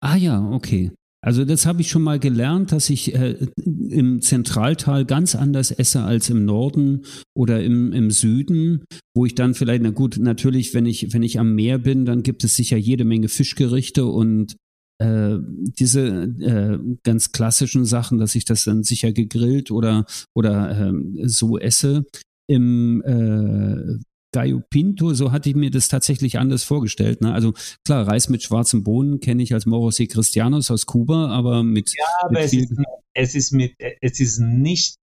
Ah 0.00 0.16
ja, 0.16 0.50
okay. 0.50 0.90
Also 1.24 1.46
das 1.46 1.64
habe 1.64 1.80
ich 1.80 1.88
schon 1.88 2.02
mal 2.02 2.18
gelernt, 2.18 2.70
dass 2.70 2.90
ich 2.90 3.14
äh, 3.14 3.46
im 3.64 4.20
Zentraltal 4.20 5.06
ganz 5.06 5.34
anders 5.34 5.70
esse 5.70 6.02
als 6.02 6.28
im 6.28 6.44
Norden 6.44 7.06
oder 7.34 7.62
im, 7.62 7.92
im 7.94 8.10
Süden, 8.10 8.84
wo 9.14 9.24
ich 9.24 9.34
dann 9.34 9.54
vielleicht, 9.54 9.82
na 9.82 9.90
gut, 9.90 10.18
natürlich, 10.18 10.74
wenn 10.74 10.84
ich, 10.84 11.14
wenn 11.14 11.22
ich 11.22 11.40
am 11.40 11.54
Meer 11.54 11.78
bin, 11.78 12.04
dann 12.04 12.22
gibt 12.22 12.44
es 12.44 12.56
sicher 12.56 12.76
jede 12.76 13.06
Menge 13.06 13.28
Fischgerichte 13.28 14.04
und 14.04 14.56
äh, 15.04 15.38
diese 15.78 16.00
äh, 16.40 16.78
ganz 17.02 17.32
klassischen 17.32 17.84
Sachen, 17.84 18.18
dass 18.18 18.34
ich 18.34 18.44
das 18.44 18.64
dann 18.64 18.82
sicher 18.82 19.12
gegrillt 19.12 19.70
oder, 19.70 20.06
oder 20.34 20.88
äh, 20.88 21.28
so 21.28 21.58
esse. 21.58 22.04
Im 22.46 23.02
äh, 23.02 23.98
Gallo 24.34 24.62
Pinto, 24.68 25.14
so 25.14 25.30
hatte 25.30 25.48
ich 25.48 25.54
mir 25.54 25.70
das 25.70 25.88
tatsächlich 25.88 26.38
anders 26.38 26.64
vorgestellt. 26.64 27.20
Ne? 27.20 27.32
Also 27.32 27.54
klar, 27.84 28.06
Reis 28.06 28.28
mit 28.28 28.42
schwarzen 28.42 28.82
Bohnen 28.82 29.20
kenne 29.20 29.42
ich 29.42 29.54
als 29.54 29.64
Moros 29.64 30.00
y 30.00 30.08
Cristianos 30.08 30.70
aus 30.70 30.86
Kuba, 30.86 31.28
aber 31.28 31.62
mit. 31.62 31.94
Ja, 31.96 32.04
aber 32.22 32.32
mit 32.32 32.42
es, 32.42 32.52
ist, 32.52 32.72
es, 33.14 33.34
ist, 33.34 33.52
mit, 33.52 33.74
es 34.00 34.20
ist 34.20 34.40
nicht, 34.40 34.96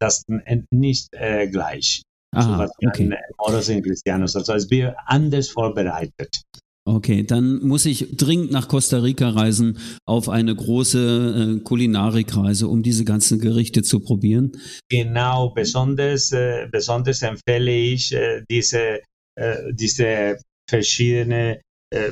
das, 0.00 0.24
nicht 0.70 1.08
äh, 1.12 1.48
gleich. 1.48 2.02
Aha, 2.34 2.66
so 2.66 2.88
okay. 2.88 3.14
Moros 3.38 3.68
y 3.68 3.82
Cristianos. 3.82 4.34
Also 4.34 4.54
es 4.54 4.68
wird 4.68 4.96
anders 5.06 5.48
vorbereitet. 5.48 6.42
Okay, 6.84 7.22
dann 7.22 7.64
muss 7.64 7.86
ich 7.86 8.16
dringend 8.16 8.50
nach 8.50 8.66
Costa 8.66 8.98
Rica 8.98 9.28
reisen 9.28 9.78
auf 10.04 10.28
eine 10.28 10.54
große 10.54 11.58
äh, 11.58 11.60
Kulinarikreise, 11.62 12.66
um 12.66 12.82
diese 12.82 13.04
ganzen 13.04 13.38
Gerichte 13.38 13.82
zu 13.82 14.00
probieren. 14.00 14.52
Genau, 14.88 15.50
besonders, 15.50 16.32
äh, 16.32 16.66
besonders 16.72 17.22
empfehle 17.22 17.72
ich 17.72 18.12
äh, 18.12 18.42
diese, 18.50 19.00
äh, 19.36 19.72
diese 19.72 20.38
verschiedene 20.68 21.60
äh, 21.94 22.10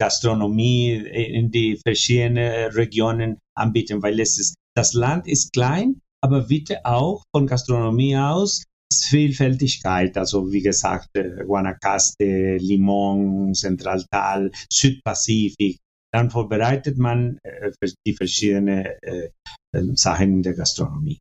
Gastronomie 0.00 0.92
in 0.94 1.50
die 1.50 1.80
verschiedenen 1.84 2.70
Regionen 2.72 3.38
anbieten, 3.56 4.02
weil 4.02 4.20
es 4.20 4.38
ist, 4.38 4.54
das 4.76 4.94
Land 4.94 5.26
ist 5.26 5.52
klein, 5.52 6.00
aber 6.20 6.42
bitte 6.42 6.84
auch 6.84 7.24
von 7.34 7.48
Gastronomie 7.48 8.16
aus 8.16 8.62
Vielfältigkeit, 9.00 10.16
also 10.16 10.52
wie 10.52 10.62
gesagt, 10.62 11.08
äh, 11.14 11.44
Guanacaste, 11.44 12.56
Limon, 12.56 13.54
Centraltal, 13.54 14.50
Südpazifik. 14.70 15.78
Dann 16.12 16.30
vorbereitet 16.30 16.98
man 16.98 17.38
äh, 17.42 17.70
die 18.06 18.14
verschiedenen 18.14 18.86
äh, 19.02 19.30
Sachen 19.94 20.34
in 20.34 20.42
der 20.42 20.54
Gastronomie. 20.54 21.20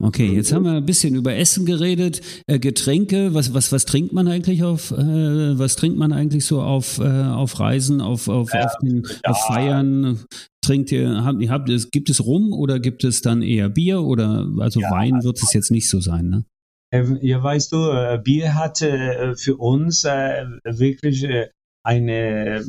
Okay, 0.00 0.32
jetzt 0.32 0.52
haben 0.52 0.64
wir 0.64 0.74
ein 0.74 0.86
bisschen 0.86 1.16
über 1.16 1.34
Essen 1.34 1.66
geredet, 1.66 2.20
äh, 2.46 2.60
Getränke. 2.60 3.34
Was, 3.34 3.52
was, 3.52 3.72
was 3.72 3.84
trinkt 3.84 4.12
man 4.12 4.28
eigentlich 4.28 4.62
auf, 4.62 4.92
äh, 4.92 5.58
was 5.58 5.74
trinkt 5.74 5.98
man 5.98 6.12
eigentlich 6.12 6.44
so 6.44 6.62
auf, 6.62 7.00
äh, 7.00 7.02
auf 7.02 7.58
Reisen, 7.58 8.00
auf, 8.00 8.28
auf, 8.28 8.54
auf, 8.54 8.72
den, 8.80 9.02
ja. 9.04 9.30
auf 9.30 9.38
Feiern? 9.48 10.24
Trinkt 10.64 10.92
ihr, 10.92 11.24
habt, 11.24 11.42
habt, 11.48 11.90
gibt 11.90 12.10
es 12.10 12.24
Rum 12.24 12.52
oder 12.52 12.78
gibt 12.78 13.02
es 13.02 13.22
dann 13.22 13.42
eher 13.42 13.68
Bier 13.70 14.02
oder 14.02 14.46
also 14.58 14.80
ja, 14.80 14.90
Wein 14.90 15.24
wird 15.24 15.42
es 15.42 15.52
jetzt 15.52 15.72
nicht 15.72 15.88
so 15.88 15.98
sein, 16.00 16.28
ne? 16.28 16.44
Ähm, 16.92 17.18
ja, 17.20 17.42
weißt 17.42 17.72
du, 17.72 17.90
äh, 17.90 18.18
Bier 18.22 18.54
hatte 18.54 18.88
äh, 18.88 19.36
für 19.36 19.56
uns 19.56 20.04
äh, 20.04 20.44
wirklich 20.64 21.26
eine 21.84 22.64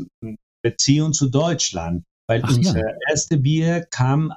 Beziehung 0.64 1.14
zu 1.14 1.30
Deutschland, 1.30 2.04
weil 2.28 2.42
Ach, 2.44 2.56
unser 2.56 2.80
ja. 2.80 2.96
erste 3.10 3.38
Bier 3.38 3.86
kam 3.90 4.32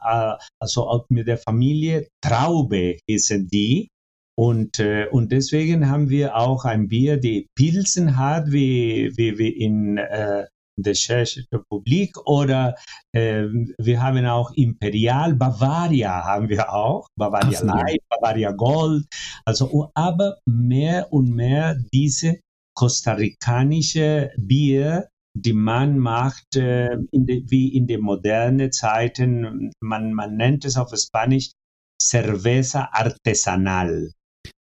also 0.61 1.05
mit 1.09 1.27
der 1.27 1.39
Familie 1.39 2.09
Traube 2.25 2.99
hießen 3.09 3.49
die. 3.49 3.89
Und, 4.35 4.81
und 5.11 5.31
deswegen 5.31 5.91
haben 5.91 6.09
wir 6.09 6.37
auch 6.37 6.65
ein 6.65 6.89
Bier, 6.89 7.19
die 7.19 7.49
Pilzen 7.55 8.17
hat, 8.17 8.51
wie, 8.51 9.13
wie, 9.17 9.39
wie 9.39 9.51
in 9.51 9.99
äh, 9.99 10.47
der 10.79 10.95
Tschechischen 10.95 11.47
Republik 11.53 12.17
oder 12.27 12.75
äh, 13.15 13.45
wir 13.79 14.03
haben 14.03 14.25
auch 14.27 14.53
Imperial 14.53 15.35
Bavaria 15.35 16.25
haben 16.25 16.49
wir 16.49 16.73
auch, 16.73 17.07
Bavaria 17.19 17.59
so. 17.59 17.67
Light, 17.67 18.01
Bavaria 18.09 18.53
Gold, 18.53 19.05
also 19.45 19.91
aber 19.95 20.39
mehr 20.47 21.13
und 21.13 21.31
mehr 21.31 21.77
diese 21.93 22.41
kostarikanische 22.75 24.31
Bier, 24.39 25.09
die 25.37 25.53
man 25.53 25.99
macht, 25.99 26.57
äh, 26.57 26.97
in 27.11 27.27
de, 27.27 27.45
wie 27.49 27.75
in 27.75 27.87
den 27.87 28.01
modernen 28.01 28.73
Zeiten, 28.73 29.71
man, 29.81 30.13
man 30.13 30.37
nennt 30.37 30.65
es 30.65 30.77
auf 30.77 30.91
Spanisch 30.97 31.53
Cerveza 32.01 32.89
artesanal, 32.93 34.11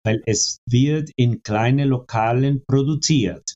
weil 0.05 0.23
es 0.27 0.59
wird 0.69 1.11
in 1.17 1.43
kleinen 1.43 1.89
Lokalen 1.89 2.63
produziert. 2.69 3.55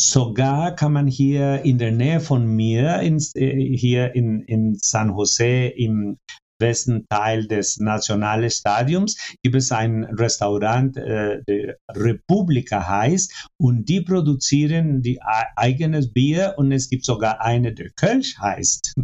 Sogar 0.00 0.76
kann 0.76 0.92
man 0.92 1.08
hier 1.08 1.62
in 1.62 1.78
der 1.78 1.90
Nähe 1.90 2.20
von 2.20 2.46
mir, 2.46 3.00
in, 3.00 3.18
äh, 3.34 3.76
hier 3.76 4.14
in, 4.14 4.42
in 4.42 4.76
San 4.80 5.10
Jose 5.10 5.68
im 5.68 6.18
Westen 6.60 7.06
Teil 7.08 7.46
des 7.46 7.78
Nationalstadiums 7.78 9.16
gibt 9.42 9.56
es 9.56 9.70
ein 9.72 10.04
Restaurant, 10.04 10.96
äh, 10.96 11.42
der 11.44 11.76
Republika 11.90 12.86
heißt, 12.86 13.48
und 13.60 13.88
die 13.88 14.00
produzieren 14.00 15.02
die 15.02 15.20
eigenes 15.56 16.12
Bier 16.12 16.54
und 16.56 16.72
es 16.72 16.88
gibt 16.88 17.04
sogar 17.04 17.40
eine, 17.40 17.72
der 17.74 17.90
Kölsch 17.90 18.38
heißt. 18.38 18.94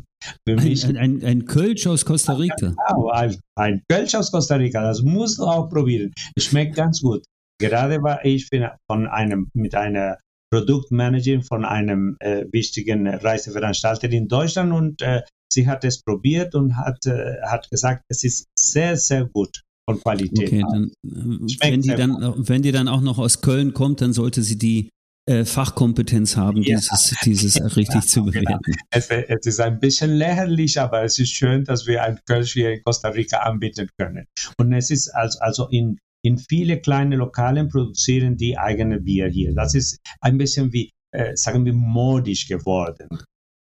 Für 0.48 0.56
mich, 0.56 0.84
ein, 0.86 0.96
ein, 0.96 1.24
ein 1.24 1.44
Kölsch 1.44 1.86
aus 1.86 2.04
Costa 2.04 2.32
Rica. 2.32 2.56
Genau, 2.56 3.10
ein, 3.10 3.36
ein 3.56 3.82
Kölsch 3.88 4.14
aus 4.14 4.32
Costa 4.32 4.56
Rica, 4.56 4.82
das 4.82 5.02
musst 5.02 5.38
du 5.38 5.44
auch 5.44 5.68
probieren. 5.68 6.12
Schmeckt 6.38 6.76
ganz 6.76 7.02
gut. 7.02 7.24
Gerade 7.60 8.02
war 8.02 8.24
ich 8.24 8.48
von 8.90 9.06
einem, 9.06 9.48
mit 9.54 9.74
einer 9.74 10.18
Produktmanagerin 10.54 11.42
von 11.42 11.64
einem 11.64 12.16
äh, 12.20 12.44
wichtigen 12.52 13.08
Reiseveranstalter 13.08 14.08
in 14.10 14.28
Deutschland 14.28 14.72
und 14.72 15.02
äh, 15.02 15.22
sie 15.52 15.66
hat 15.66 15.84
es 15.84 16.02
probiert 16.02 16.54
und 16.54 16.76
hat, 16.76 17.06
äh, 17.06 17.40
hat 17.42 17.68
gesagt, 17.70 18.04
es 18.08 18.22
ist 18.22 18.46
sehr, 18.56 18.96
sehr 18.96 19.24
gut 19.24 19.62
von 19.84 20.00
Qualität. 20.00 20.46
Okay, 20.48 20.62
dann, 20.70 20.92
äh, 21.04 21.56
wenn, 21.60 21.82
die 21.82 21.88
dann, 21.88 22.20
gut. 22.20 22.48
wenn 22.48 22.62
die 22.62 22.70
dann 22.70 22.86
auch 22.86 23.00
noch 23.00 23.18
aus 23.18 23.40
Köln 23.40 23.74
kommt, 23.74 24.00
dann 24.00 24.12
sollte 24.12 24.42
sie 24.42 24.56
die 24.56 24.90
äh, 25.26 25.44
Fachkompetenz 25.44 26.36
haben, 26.36 26.62
ja. 26.62 26.76
dieses, 26.76 27.16
dieses 27.24 27.76
richtig 27.76 27.94
ja, 27.94 28.00
zu 28.06 28.24
bewerten. 28.24 28.60
Genau. 28.62 28.76
Es, 28.90 29.10
es, 29.10 29.46
ist 29.46 29.60
ein 29.60 29.80
bisschen 29.80 30.10
lächerlich, 30.10 30.78
aber 30.78 31.02
es 31.02 31.18
ist 31.18 31.32
schön, 31.32 31.64
dass 31.64 31.86
wir 31.88 32.04
ein 32.04 32.20
Kölsch 32.26 32.52
hier 32.52 32.72
in 32.72 32.82
Costa 32.84 33.08
Rica 33.08 33.38
anbieten 33.38 33.88
können. 33.98 34.26
Und 34.58 34.72
es 34.72 34.92
ist 34.92 35.08
also, 35.08 35.40
also 35.40 35.68
in 35.68 35.98
in 36.24 36.38
viele 36.38 36.80
kleine 36.80 37.16
Lokalen 37.16 37.68
produzieren 37.68 38.36
die 38.36 38.56
eigene 38.56 39.00
Bier 39.00 39.28
hier. 39.28 39.54
Das 39.54 39.74
ist 39.74 39.98
ein 40.20 40.38
bisschen 40.38 40.72
wie, 40.72 40.90
äh, 41.14 41.36
sagen 41.36 41.64
wir, 41.64 41.74
modisch 41.74 42.48
geworden. 42.48 43.08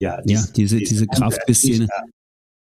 Ja, 0.00 0.20
dies, 0.22 0.46
ja 0.46 0.52
diese, 0.52 0.78
diese 0.78 1.06
Kraft 1.06 1.44
bisschen. 1.46 1.88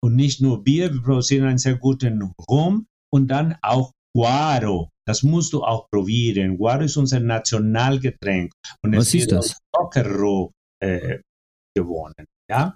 Und 0.04 0.16
nicht 0.16 0.42
nur 0.42 0.64
Bier, 0.64 0.94
wir 0.94 1.02
produzieren 1.02 1.48
einen 1.48 1.58
sehr 1.58 1.76
guten 1.76 2.32
Rum 2.50 2.86
und 3.12 3.28
dann 3.28 3.58
auch 3.64 3.92
Guaro. 4.16 4.90
Das 5.08 5.24
musst 5.24 5.54
du 5.54 5.64
auch 5.64 5.88
probieren. 5.90 6.58
Guaro 6.58 6.84
ist 6.84 6.98
unser 6.98 7.20
Nationalgetränk. 7.20 8.52
Und 8.84 8.96
Was 8.96 9.14
ist 9.14 9.32
das? 9.32 9.58
Zuckerroh 9.76 10.52
äh, 10.84 11.20
gewonnen. 11.76 12.26
Ja? 12.50 12.76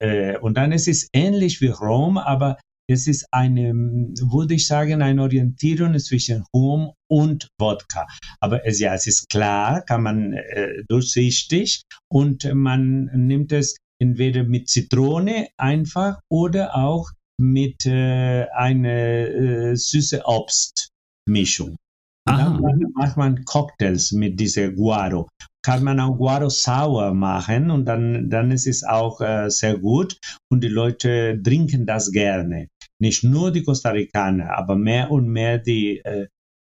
Äh, 0.00 0.38
und 0.38 0.56
dann 0.56 0.72
ist 0.72 0.88
es 0.88 1.08
ähnlich 1.12 1.60
wie 1.60 1.68
Rum, 1.68 2.18
aber 2.18 2.58
es 2.86 3.06
ist 3.06 3.26
eine, 3.30 3.72
würde 3.72 4.54
ich 4.54 4.66
sagen, 4.66 5.02
eine 5.02 5.22
Orientierung 5.22 5.98
zwischen 5.98 6.44
Rum 6.54 6.92
und 7.10 7.48
Wodka. 7.58 8.06
Aber 8.40 8.66
es, 8.66 8.80
ja, 8.80 8.94
es 8.94 9.06
ist 9.06 9.28
klar, 9.28 9.82
kann 9.82 10.02
man 10.02 10.32
äh, 10.34 10.82
durchsichtig 10.88 11.82
und 12.10 12.52
man 12.54 13.06
nimmt 13.14 13.52
es 13.52 13.76
entweder 14.00 14.44
mit 14.44 14.68
Zitrone 14.68 15.48
einfach 15.56 16.18
oder 16.30 16.74
auch 16.76 17.10
mit 17.38 17.86
äh, 17.86 18.46
einer 18.54 18.88
äh, 18.88 19.76
süße 19.76 20.22
Obstmischung. 20.24 21.76
Dann 22.26 22.60
macht 22.94 23.16
man 23.16 23.44
Cocktails 23.44 24.12
mit 24.12 24.40
dieser 24.40 24.70
Guaro 24.70 25.28
kann 25.64 25.82
man 25.82 25.98
auch 25.98 26.16
Guaro 26.18 26.50
sauer 26.50 27.14
machen 27.14 27.70
und 27.70 27.86
dann, 27.86 28.28
dann 28.28 28.50
ist 28.50 28.66
es 28.66 28.84
auch 28.84 29.20
äh, 29.22 29.48
sehr 29.48 29.78
gut 29.78 30.18
und 30.50 30.62
die 30.62 30.68
Leute 30.68 31.40
trinken 31.42 31.86
das 31.86 32.12
gerne. 32.12 32.68
Nicht 33.00 33.24
nur 33.24 33.50
die 33.50 33.62
Costa 33.62 33.90
Ricaner, 33.90 34.56
aber 34.56 34.76
mehr 34.76 35.10
und 35.10 35.26
mehr 35.26 35.58
die, 35.58 36.00
äh, 36.04 36.28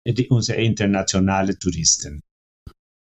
die 0.06 0.28
unsere 0.28 0.60
internationalen 0.60 1.58
Touristen. 1.58 2.20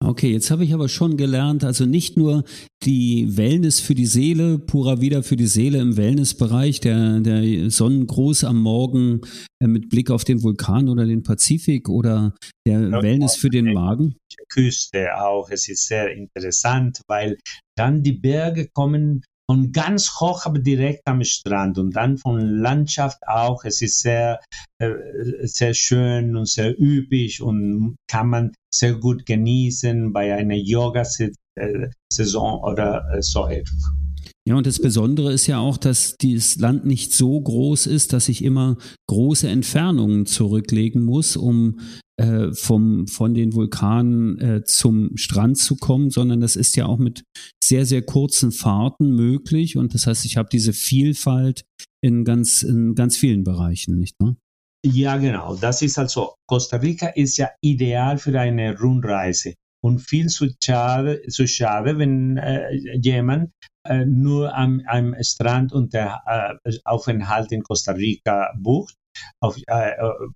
Okay, 0.02 0.32
jetzt 0.32 0.50
habe 0.50 0.64
ich 0.64 0.74
aber 0.74 0.88
schon 0.88 1.18
gelernt, 1.18 1.66
also 1.66 1.86
nicht 1.86 2.16
nur 2.16 2.46
die 2.84 3.36
Wellness 3.36 3.82
für 3.82 3.96
die 3.96 4.06
Seele, 4.06 4.58
purer 4.58 5.02
wieder 5.02 5.24
für 5.24 5.36
die 5.36 5.46
Seele 5.46 5.80
im 5.80 5.98
Wellnessbereich, 5.98 6.80
der, 6.80 7.20
der 7.20 7.70
Sonnengruß 7.70 8.46
am 8.46 8.62
Morgen 8.62 9.20
äh, 9.62 9.68
mit 9.68 9.90
Blick 9.90 10.10
auf 10.10 10.24
den 10.24 10.42
Vulkan 10.42 10.88
oder 10.88 11.06
den 11.06 11.24
Pazifik 11.24 11.90
oder 11.90 12.34
der 12.66 12.80
ja, 12.80 13.02
Wellness 13.02 13.36
für 13.36 13.50
den 13.50 13.74
Magen. 13.74 14.16
Küste 14.48 15.22
auch, 15.22 15.50
es 15.50 15.68
ist 15.68 15.88
sehr 15.88 16.12
interessant, 16.12 17.02
weil 17.08 17.38
dann 17.76 18.02
die 18.02 18.14
Berge 18.14 18.70
kommen 18.74 19.24
und 19.50 19.74
ganz 19.74 20.20
hoch, 20.20 20.46
aber 20.46 20.60
direkt 20.60 21.08
am 21.08 21.24
Strand 21.24 21.80
und 21.80 21.96
dann 21.96 22.20
von 22.20 22.40
Landschaft 22.40 23.18
auch. 23.28 23.66
Es 23.66 23.82
ist 23.82 24.00
sehr, 24.00 24.40
äh, 24.78 24.92
sehr 25.42 25.74
schön 25.74 26.36
und 26.36 26.48
sehr 26.48 26.80
üppig 26.80 27.42
und 27.42 27.96
kann 28.08 28.28
man 28.28 28.52
sehr 28.72 28.94
gut 28.94 29.26
genießen 29.26 30.14
bei 30.14 30.36
einer 30.36 30.54
Yoga-Saison 30.54 32.62
oder 32.62 33.10
äh, 33.12 33.24
so 33.24 33.48
etwas. 33.48 33.92
Ja, 34.50 34.56
und 34.56 34.66
das 34.66 34.82
Besondere 34.82 35.32
ist 35.32 35.46
ja 35.46 35.60
auch, 35.60 35.78
dass 35.78 36.18
dieses 36.18 36.56
Land 36.56 36.84
nicht 36.84 37.14
so 37.14 37.40
groß 37.40 37.86
ist, 37.86 38.14
dass 38.14 38.30
ich 38.30 38.44
immer 38.44 38.78
große 39.08 39.48
Entfernungen 39.48 40.26
zurücklegen 40.26 41.06
muss, 41.06 41.38
um 41.38 41.82
äh, 42.18 42.52
vom, 42.54 43.06
von 43.06 43.36
den 43.36 43.54
Vulkanen 43.54 44.42
äh, 44.42 44.64
zum 44.64 45.16
Strand 45.18 45.60
zu 45.60 45.76
kommen, 45.76 46.10
sondern 46.10 46.42
das 46.42 46.56
ist 46.56 46.76
ja 46.76 46.88
auch 46.88 46.98
mit 46.98 47.22
sehr, 47.64 47.86
sehr 47.86 48.02
kurzen 48.02 48.52
Fahrten 48.52 49.12
möglich. 49.12 49.78
Und 49.78 49.94
das 49.94 50.08
heißt, 50.08 50.26
ich 50.26 50.36
habe 50.36 50.50
diese 50.52 50.74
Vielfalt 50.74 51.64
in 52.02 52.24
ganz, 52.24 52.64
in 52.64 52.96
ganz 52.96 53.18
vielen 53.18 53.44
Bereichen, 53.44 54.00
nicht 54.00 54.16
wahr? 54.18 54.36
Ja, 54.84 55.18
genau. 55.18 55.58
Das 55.58 55.84
ist 55.84 56.00
also, 56.00 56.34
Costa 56.48 56.78
Rica 56.78 57.10
ist 57.10 57.38
ja 57.38 57.52
ideal 57.62 58.18
für 58.18 58.40
eine 58.40 58.80
Rundreise 58.80 59.54
und 59.84 60.00
viel 60.00 60.26
zu 60.26 60.48
schade, 60.64 61.22
zu 61.28 61.48
schade 61.48 62.00
wenn 62.00 62.38
äh, 62.38 62.98
jemand 62.98 63.52
äh, 63.90 64.06
nur 64.06 64.56
am, 64.56 64.82
am 64.86 65.16
Strand 65.22 65.74
und 65.74 65.94
der 65.94 66.60
äh, 66.64 66.72
Aufenthalt 66.86 67.52
in 67.52 67.64
Costa 67.64 67.92
Rica 67.94 68.54
bucht 68.58 68.96
auf, 69.42 69.58
äh, 69.68 69.92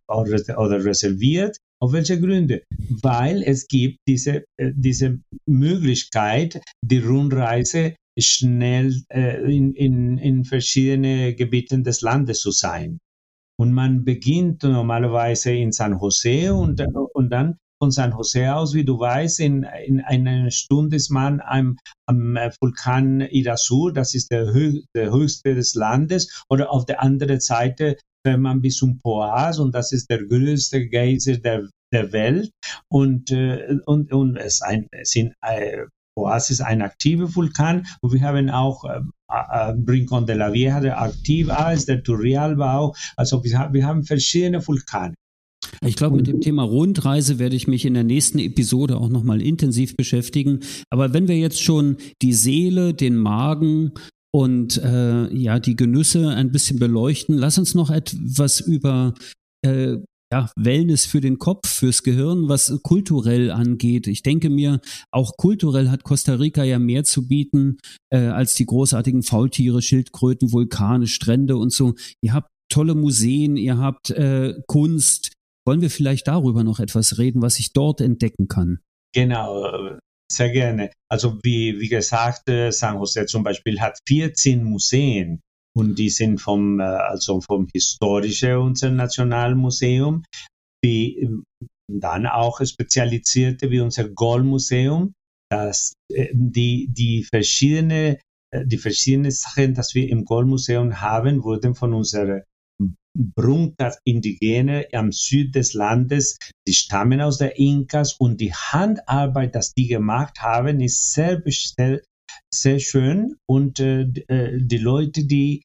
oder, 0.08 0.60
oder, 0.60 0.84
reserviert. 0.84 1.58
Auf 1.82 1.94
welche 1.94 2.20
Gründe? 2.20 2.64
Weil 3.02 3.44
es 3.44 3.68
gibt 3.68 4.00
diese, 4.08 4.46
äh, 4.58 4.72
diese 4.74 5.20
Möglichkeit, 5.46 6.62
die 6.82 7.00
Rundreise 7.00 7.96
schnell 8.18 8.96
äh, 9.10 9.42
in, 9.44 9.74
in, 9.74 10.18
in 10.18 10.46
verschiedene 10.46 11.36
Gebieten 11.36 11.84
des 11.84 12.02
Landes 12.02 12.42
zu 12.42 12.52
sein. 12.52 13.00
Und 13.60 13.74
man 13.74 14.04
beginnt 14.04 14.64
normalerweise 14.64 15.52
in 15.52 15.72
San 15.72 16.00
Jose 16.00 16.54
und, 16.54 16.82
und 17.14 17.30
dann 17.30 17.58
von 17.84 17.92
San 17.92 18.14
Jose 18.14 18.56
aus, 18.56 18.74
wie 18.74 18.86
du 18.86 18.98
weißt, 18.98 19.42
in, 19.42 19.68
in 19.86 20.00
einer 20.00 20.50
Stunde 20.52 20.96
ist 20.96 21.10
man 21.10 21.42
am, 21.42 21.78
am 22.08 22.38
Vulkan 22.62 23.20
Irasu, 23.20 23.90
das 23.90 24.16
ist 24.16 24.32
der, 24.32 24.54
Hö 24.54 24.80
der 24.96 25.12
höchste 25.12 25.54
des 25.54 25.76
Landes, 25.76 26.46
oder 26.50 26.72
auf 26.72 26.86
der 26.86 27.04
anderen 27.04 27.42
Seite 27.42 27.98
fährt 28.26 28.40
man 28.40 28.62
bis 28.62 28.78
zum 28.78 29.00
Poas 29.00 29.60
und 29.60 29.76
das 29.76 29.92
ist 29.92 30.10
der 30.10 30.24
größte 30.24 30.88
Geyser 30.88 31.40
der, 31.40 31.68
der 31.92 32.14
Welt 32.14 32.52
und, 32.90 33.32
äh, 33.32 33.78
und, 33.86 34.14
und 34.14 34.38
es, 34.38 34.62
ein, 34.62 34.88
es 34.92 35.10
sind 35.10 35.34
äh, 35.46 35.84
Poas 36.16 36.52
ist 36.52 36.62
ein 36.62 36.82
aktiver 36.82 37.36
Vulkan 37.36 37.86
und 38.00 38.14
wir 38.14 38.22
haben 38.22 38.50
auch 38.50 38.86
äh, 38.86 39.02
äh, 39.28 39.74
Rincon 39.90 40.26
de 40.26 40.38
la 40.38 40.54
Vieja, 40.54 40.80
der 40.80 41.02
aktiv 41.02 41.50
ist, 41.74 41.90
der 41.90 42.02
Turrialba 42.02 42.78
auch. 42.78 42.96
Also 43.18 43.44
wir, 43.44 43.68
wir 43.74 43.86
haben 43.86 44.06
verschiedene 44.06 44.66
Vulkane. 44.66 45.16
Ich 45.86 45.96
glaube, 45.96 46.16
mit 46.16 46.28
dem 46.28 46.42
Thema 46.42 46.64
Rundreise 46.64 47.40
werde 47.40 47.56
ich 47.56 47.68
mich 47.68 47.86
in 47.86 47.94
der 47.94 48.04
nächsten 48.04 48.40
Episode 48.40 48.98
auch 48.98 49.10
nochmal 49.10 49.42
intensiv 49.42 49.96
beschäftigen. 49.96 50.60
Aber 50.90 51.14
wenn 51.14 51.28
wir 51.28 51.38
jetzt 51.38 51.62
schon 51.62 51.98
die 52.22 52.34
Seele, 52.34 52.94
den 52.94 53.18
Magen 53.18 53.94
und 54.32 54.78
äh, 54.78 55.34
ja 55.34 55.60
die 55.60 55.76
Genüsse 55.76 56.30
ein 56.30 56.52
bisschen 56.52 56.80
beleuchten, 56.80 57.38
lass 57.38 57.58
uns 57.58 57.76
noch 57.76 57.90
etwas 57.90 58.60
über 58.60 59.14
äh, 59.66 59.98
ja, 60.34 60.50
Wellness 60.56 61.06
für 61.06 61.22
den 61.22 61.38
Kopf, 61.38 61.70
fürs 61.70 62.02
Gehirn, 62.02 62.50
was 62.50 62.80
kulturell 62.82 63.52
angeht. 63.52 64.08
Ich 64.08 64.24
denke 64.24 64.50
mir, 64.50 64.80
auch 65.12 65.38
kulturell 65.38 65.90
hat 65.90 66.04
Costa 66.04 66.34
Rica 66.34 66.64
ja 66.64 66.80
mehr 66.80 67.04
zu 67.04 67.28
bieten 67.28 67.78
äh, 68.10 68.18
als 68.18 68.56
die 68.56 68.66
großartigen 68.66 69.22
Faultiere, 69.22 69.84
Schildkröten, 69.84 70.52
Vulkane, 70.52 71.06
Strände 71.06 71.56
und 71.56 71.72
so. 71.72 71.94
Ihr 72.22 72.34
habt 72.34 72.50
tolle 72.68 72.96
Museen, 72.96 73.58
ihr 73.58 73.78
habt 73.78 74.10
äh, 74.10 74.56
Kunst, 74.66 75.33
wollen 75.66 75.82
wir 75.82 75.90
vielleicht 75.90 76.28
darüber 76.28 76.64
noch 76.64 76.80
etwas 76.80 77.18
reden, 77.18 77.42
was 77.42 77.60
ich 77.60 77.74
dort 77.74 78.02
entdecken 78.02 78.48
kann? 78.48 78.80
Genau, 79.14 79.98
sehr 80.32 80.50
gerne. 80.50 80.92
Also 81.10 81.40
wie, 81.44 81.80
wie 81.80 81.90
gesagt, 81.90 82.50
äh, 82.50 82.72
San 82.72 82.98
Jose 82.98 83.26
zum 83.26 83.44
Beispiel 83.44 83.80
hat 83.80 84.00
14 84.08 84.64
Museen 84.64 85.42
und 85.76 85.98
die 85.98 86.10
sind 86.10 86.40
vom, 86.40 86.80
äh, 86.80 86.84
also 86.84 87.42
vom 87.42 87.68
historischen 87.72 88.58
unser 88.58 88.90
Nationalmuseum, 88.90 90.24
wie 90.84 91.20
äh, 91.20 91.30
dann 91.92 92.26
auch 92.26 92.66
spezialisierte 92.66 93.70
wie 93.70 93.82
unser 93.82 94.10
Goldmuseum, 94.10 95.14
dass 95.50 95.94
die, 96.10 96.88
die 96.90 97.24
verschiedene 97.24 98.20
die 98.56 98.78
verschiedenen 98.78 99.32
Sachen, 99.32 99.74
die 99.74 99.96
wir 99.96 100.10
im 100.10 100.26
Goldmuseum 100.26 101.02
haben, 101.02 101.44
wurden 101.44 101.74
von 101.74 101.92
unserer 101.92 102.44
Brunkas 103.16 104.00
Indigene 104.06 104.88
am 104.94 105.12
Süd 105.12 105.54
des 105.56 105.74
Landes, 105.74 106.38
die 106.68 106.74
stammen 106.74 107.22
aus 107.22 107.38
der 107.38 107.58
Inkas 107.58 108.14
und 108.14 108.42
die 108.42 108.54
Handarbeit, 108.54 109.54
das 109.54 109.74
die 109.74 109.88
gemacht 109.88 110.42
haben, 110.42 110.82
ist 110.82 111.14
sehr, 111.14 111.42
sehr 112.52 112.80
schön 112.80 113.36
und 113.48 113.80
äh, 113.80 114.02
äh, 114.28 114.60
die 114.60 114.78
Leute, 114.78 115.26
die 115.26 115.64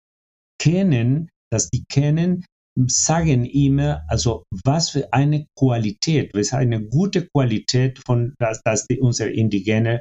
kennen, 0.60 1.30
dass 1.50 1.70
die 1.70 1.84
kennen, 1.88 2.44
sagen 2.86 3.44
immer, 3.46 4.04
also 4.08 4.44
was 4.64 4.90
für 4.90 5.12
eine 5.12 5.46
Qualität, 5.58 6.32
was 6.34 6.52
eine 6.52 6.84
gute 6.84 7.26
Qualität 7.28 7.98
von, 8.04 8.34
dass, 8.38 8.62
dass 8.62 8.86
die, 8.86 9.00
unsere 9.00 9.30
Indigene 9.30 10.00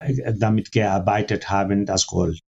äh, 0.00 0.32
damit 0.38 0.72
gearbeitet 0.72 1.50
haben, 1.50 1.86
das 1.86 2.06
Gold. 2.06 2.40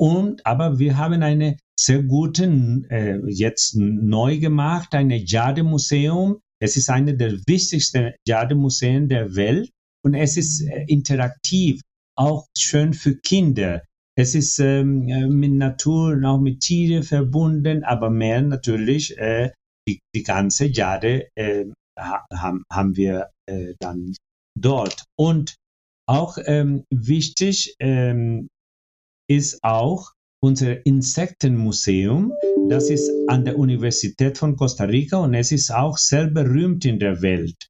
Und, 0.00 0.46
aber 0.46 0.78
wir 0.78 0.96
haben 0.96 1.22
eine 1.22 1.56
sehr 1.78 2.02
guten, 2.02 2.84
äh, 2.90 3.20
jetzt 3.28 3.76
neu 3.76 4.38
gemacht, 4.38 4.94
ein 4.94 5.10
Jade-Museum. 5.10 6.40
Es 6.60 6.76
ist 6.76 6.90
eine 6.90 7.16
der 7.16 7.32
wichtigsten 7.46 8.14
Jade-Museen 8.26 9.08
der 9.08 9.36
Welt 9.36 9.70
und 10.04 10.14
es 10.14 10.36
ist 10.36 10.62
äh, 10.62 10.84
interaktiv, 10.88 11.80
auch 12.16 12.46
schön 12.56 12.94
für 12.94 13.16
Kinder. 13.16 13.82
Es 14.16 14.34
ist 14.34 14.58
ähm, 14.58 15.08
äh, 15.08 15.28
mit 15.28 15.52
Natur 15.52 16.14
und 16.14 16.24
auch 16.24 16.40
mit 16.40 16.60
Tieren 16.60 17.04
verbunden, 17.04 17.84
aber 17.84 18.10
mehr 18.10 18.42
natürlich 18.42 19.16
äh, 19.16 19.52
die, 19.88 20.00
die 20.14 20.24
ganze 20.24 20.66
Jade 20.66 21.28
äh, 21.36 21.66
haben, 21.96 22.64
haben 22.72 22.96
wir 22.96 23.30
äh, 23.46 23.74
dann 23.78 24.14
dort. 24.58 25.04
Und 25.16 25.54
auch 26.08 26.38
ähm, 26.44 26.84
wichtig 26.90 27.76
ähm, 27.78 28.48
ist 29.28 29.62
auch, 29.62 30.12
unser 30.40 30.84
Insektenmuseum. 30.86 32.32
Das 32.68 32.90
ist 32.90 33.10
an 33.28 33.44
der 33.44 33.58
Universität 33.58 34.38
von 34.38 34.56
Costa 34.56 34.84
Rica 34.84 35.18
und 35.18 35.34
es 35.34 35.52
ist 35.52 35.70
auch 35.70 35.96
sehr 35.96 36.28
berühmt 36.28 36.84
in 36.84 36.98
der 36.98 37.22
Welt. 37.22 37.68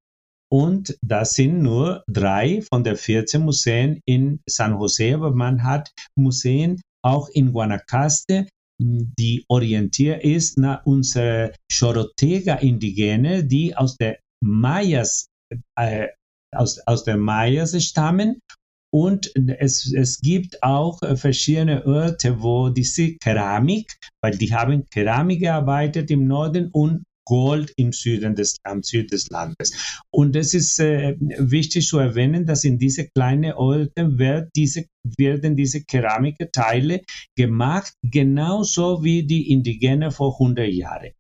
Und 0.51 0.97
das 1.03 1.35
sind 1.35 1.63
nur 1.63 2.03
drei 2.11 2.63
von 2.63 2.83
der 2.83 2.97
14 2.97 3.43
Museen 3.43 4.01
in 4.07 4.41
San 4.49 4.79
Jose, 4.79 5.15
aber 5.15 5.33
man 5.35 5.63
hat 5.63 5.91
Museen 6.17 6.81
auch 7.05 7.29
in 7.29 7.53
Guanacaste, 7.53 8.47
die 8.81 9.45
orientiert 9.49 10.25
ist 10.25 10.57
nach 10.57 10.85
unserer 10.87 11.53
Chorotega-Indigene, 11.71 13.45
die 13.45 13.77
aus 13.77 13.97
der 13.97 14.19
Mayas, 14.43 15.29
äh, 15.77 16.09
aus, 16.55 16.79
aus 16.87 17.05
der 17.05 17.17
Mayas 17.17 17.83
stammen 17.83 18.41
und 18.91 19.33
es, 19.59 19.93
es 19.93 20.21
gibt 20.21 20.63
auch 20.63 21.01
äh, 21.03 21.17
verschiedene 21.17 21.85
Orte, 21.87 22.41
wo 22.41 22.71
diese 22.71 23.17
Keramik, 23.17 23.93
weil 24.23 24.37
die 24.37 24.55
haben 24.55 24.87
Keramik 24.91 25.41
gearbeitet 25.41 26.11
im 26.11 26.27
Norden 26.27 26.71
und 26.73 27.05
Gold 27.27 27.75
im 27.77 27.93
Süden 27.93 28.35
des, 28.35 28.57
am 28.65 28.83
Süd 28.83 29.13
des 29.13 29.29
Landes. 29.29 30.03
Und 30.11 30.35
es 30.35 30.55
ist 30.55 30.81
äh, 30.81 31.15
wichtig 31.19 31.87
zu 31.87 31.99
erwähnen, 31.99 32.47
dass 32.47 32.65
in 32.65 32.79
diese 32.79 33.07
kleinen 33.09 33.53
Orte 33.53 34.19
wird 34.19 34.49
diese, 34.57 34.87
werden 35.19 35.55
diese 35.55 35.85
Keramikteile 35.85 37.03
gemacht, 37.37 37.93
genauso 38.03 39.05
wie 39.05 39.27
die 39.27 39.53
Indigenen 39.53 40.11
vor 40.11 40.33
100 40.41 40.69
Jahren. 40.69 41.11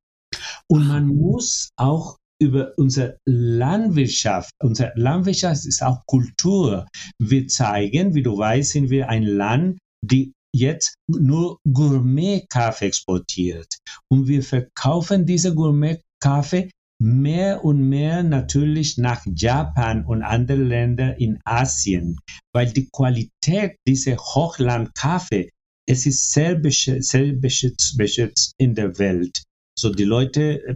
Und 0.66 0.88
man 0.88 1.08
muss 1.08 1.70
auch 1.76 2.16
über 2.40 2.72
unsere 2.76 3.18
Landwirtschaft. 3.26 4.50
Unsere 4.62 4.92
Landwirtschaft 4.96 5.66
ist 5.66 5.82
auch 5.82 6.04
Kultur. 6.06 6.86
Wir 7.18 7.48
zeigen, 7.48 8.14
wie 8.14 8.22
du 8.22 8.36
weißt, 8.36 8.72
sind 8.72 8.90
wir 8.90 9.08
ein 9.08 9.24
Land, 9.24 9.78
die 10.04 10.32
jetzt 10.54 10.94
nur 11.08 11.58
Gourmet-Kaffee 11.70 12.86
exportiert. 12.86 13.78
Und 14.10 14.28
wir 14.28 14.42
verkaufen 14.42 15.26
diese 15.26 15.54
Gourmet-Kaffee 15.54 16.70
mehr 17.00 17.64
und 17.64 17.88
mehr 17.88 18.22
natürlich 18.22 18.98
nach 18.98 19.24
Japan 19.26 20.04
und 20.04 20.22
andere 20.22 20.62
Länder 20.62 21.18
in 21.20 21.38
Asien, 21.44 22.18
weil 22.52 22.72
die 22.72 22.88
Qualität 22.90 23.76
dieser 23.86 24.16
Hochlandkaffee, 24.16 25.50
es 25.88 26.06
ist 26.06 26.32
sehr, 26.32 26.56
beschützt, 26.56 27.10
sehr 27.10 27.32
beschützt 27.34 28.52
in 28.58 28.74
der 28.74 28.98
Welt. 28.98 29.42
So 29.78 29.90
die 29.90 30.04
Leute 30.04 30.64
äh, 30.66 30.74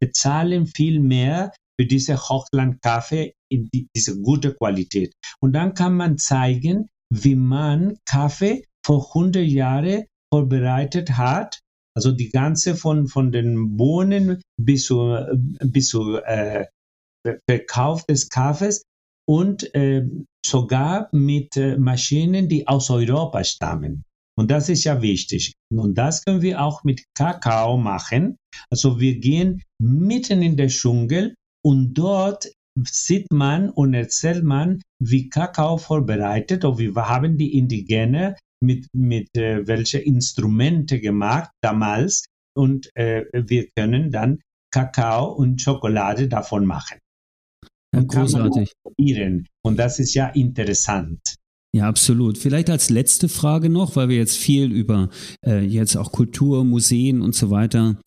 bezahlen 0.00 0.66
viel 0.66 1.00
mehr 1.00 1.52
für 1.78 1.86
diese 1.86 2.16
Hochlandkaffee 2.16 3.34
in 3.50 3.68
die, 3.72 3.88
diese 3.94 4.20
gute 4.20 4.54
Qualität. 4.54 5.12
Und 5.40 5.52
dann 5.52 5.74
kann 5.74 5.96
man 5.96 6.18
zeigen, 6.18 6.88
wie 7.10 7.36
man 7.36 7.98
Kaffee 8.04 8.64
vor 8.84 9.08
100 9.14 9.44
Jahren 9.44 10.04
vorbereitet 10.32 11.12
hat 11.12 11.60
also 11.98 12.12
die 12.12 12.30
ganze 12.30 12.76
von, 12.76 13.08
von 13.08 13.32
den 13.32 13.76
Bohnen 13.76 14.40
bis 14.56 14.84
zu, 14.84 15.18
bis 15.64 15.88
zu 15.88 16.18
äh, 16.18 16.66
Verkauf 17.50 18.06
des 18.06 18.28
Kaffees 18.28 18.84
und 19.28 19.74
äh, 19.74 20.06
sogar 20.46 21.08
mit 21.10 21.56
äh, 21.56 21.76
Maschinen, 21.76 22.48
die 22.48 22.68
aus 22.68 22.90
Europa 22.90 23.42
stammen. 23.42 24.04
Und 24.38 24.52
das 24.52 24.68
ist 24.68 24.84
ja 24.84 25.02
wichtig. 25.02 25.54
Und 25.68 25.98
das 25.98 26.24
können 26.24 26.42
wir 26.42 26.62
auch 26.62 26.84
mit 26.84 27.02
Kakao 27.16 27.76
machen. 27.76 28.36
Also 28.70 29.00
wir 29.00 29.18
gehen 29.18 29.62
mitten 29.82 30.42
in 30.42 30.56
der 30.56 30.68
Dschungel 30.68 31.34
und 31.64 31.94
dort 31.94 32.48
sieht 32.84 33.32
man 33.32 33.68
und 33.68 33.94
erzählt 33.94 34.44
man, 34.44 34.80
wie 35.02 35.28
Kakao 35.28 35.76
vorbereitet 35.76 36.64
und 36.64 36.78
wir 36.78 36.94
haben 36.94 37.36
die 37.36 37.58
Indigene 37.58 38.36
mit, 38.62 38.86
mit 38.94 39.28
äh, 39.36 39.66
welche 39.66 39.98
Instrumente 39.98 41.00
gemacht 41.00 41.50
damals 41.60 42.24
und 42.56 42.90
äh, 42.94 43.24
wir 43.32 43.66
können 43.76 44.12
dann 44.12 44.38
Kakao 44.72 45.32
und 45.32 45.60
Schokolade 45.60 46.28
davon 46.28 46.64
machen. 46.64 46.98
Ja, 47.92 48.02
großartig. 48.02 48.72
Und 49.64 49.78
das 49.78 49.98
ist 49.98 50.14
ja 50.14 50.28
interessant. 50.28 51.37
Ja, 51.74 51.86
absolut. 51.86 52.38
Vielleicht 52.38 52.70
als 52.70 52.88
letzte 52.88 53.28
Frage 53.28 53.68
noch, 53.68 53.94
weil 53.96 54.08
wir 54.08 54.16
jetzt 54.16 54.36
viel 54.36 54.72
über 54.72 55.10
äh, 55.44 55.64
jetzt 55.64 55.96
auch 55.96 56.12
Kultur, 56.12 56.64
Museen 56.64 57.20
und 57.20 57.34
so 57.34 57.50
weiter 57.50 58.00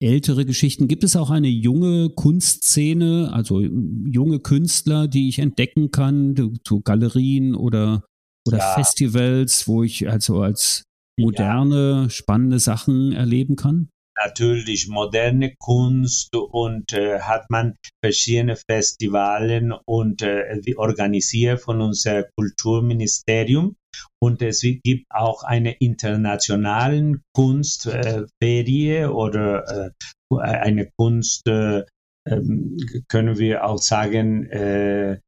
ältere 0.00 0.46
Geschichten. 0.46 0.86
Gibt 0.86 1.02
es 1.02 1.16
auch 1.16 1.30
eine 1.30 1.48
junge 1.48 2.10
Kunstszene, 2.10 3.30
also 3.32 3.60
junge 3.60 4.38
Künstler, 4.38 5.08
die 5.08 5.28
ich 5.28 5.40
entdecken 5.40 5.90
kann, 5.90 6.58
zu 6.64 6.80
Galerien 6.80 7.54
oder 7.56 8.04
oder 8.46 8.58
ja. 8.58 8.74
Festivals, 8.74 9.68
wo 9.68 9.82
ich 9.82 10.08
also 10.08 10.40
als 10.40 10.84
moderne, 11.18 12.02
ja. 12.04 12.10
spannende 12.10 12.58
Sachen 12.58 13.12
erleben 13.12 13.56
kann? 13.56 13.88
Natürlich 14.24 14.88
moderne 14.88 15.54
Kunst 15.58 16.34
und 16.34 16.92
äh, 16.92 17.20
hat 17.20 17.50
man 17.50 17.76
verschiedene 18.04 18.56
Festivalen 18.56 19.72
und 19.72 20.22
äh, 20.22 20.60
organisiert 20.76 21.60
von 21.60 21.80
unserem 21.80 22.24
Kulturministerium. 22.36 23.76
Und 24.20 24.42
es 24.42 24.60
gibt 24.60 25.06
auch 25.10 25.42
eine 25.42 25.72
internationale 25.72 27.20
Kunstferie 27.34 28.96
äh, 28.96 29.06
oder 29.06 29.92
eine 30.30 30.90
Kunst, 30.96 31.46
äh, 31.46 31.84
ähm, 32.28 32.76
können 33.08 33.38
wir 33.38 33.64
auch 33.64 33.78
sagen, 33.78 34.46
äh, 34.50 35.18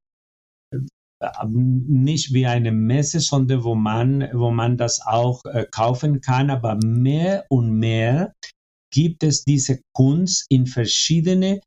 nicht 1.46 2.33
wie 2.33 2.46
eine 2.46 2.72
Messe, 2.72 3.20
sondern 3.20 3.62
wo 3.64 3.74
man, 3.74 4.29
wo 4.33 4.50
man 4.50 4.76
das 4.76 5.00
auch 5.05 5.44
äh, 5.44 5.66
kaufen 5.70 6.20
kann. 6.20 6.50
Aber 6.50 6.79
mehr 6.83 7.44
und 7.50 7.79
mehr 7.79 8.33
gibt 8.92 9.22
es 9.22 9.44
diese 9.44 9.81
Kunst 9.94 10.46
in 10.48 10.66
verschiedene 10.66 11.61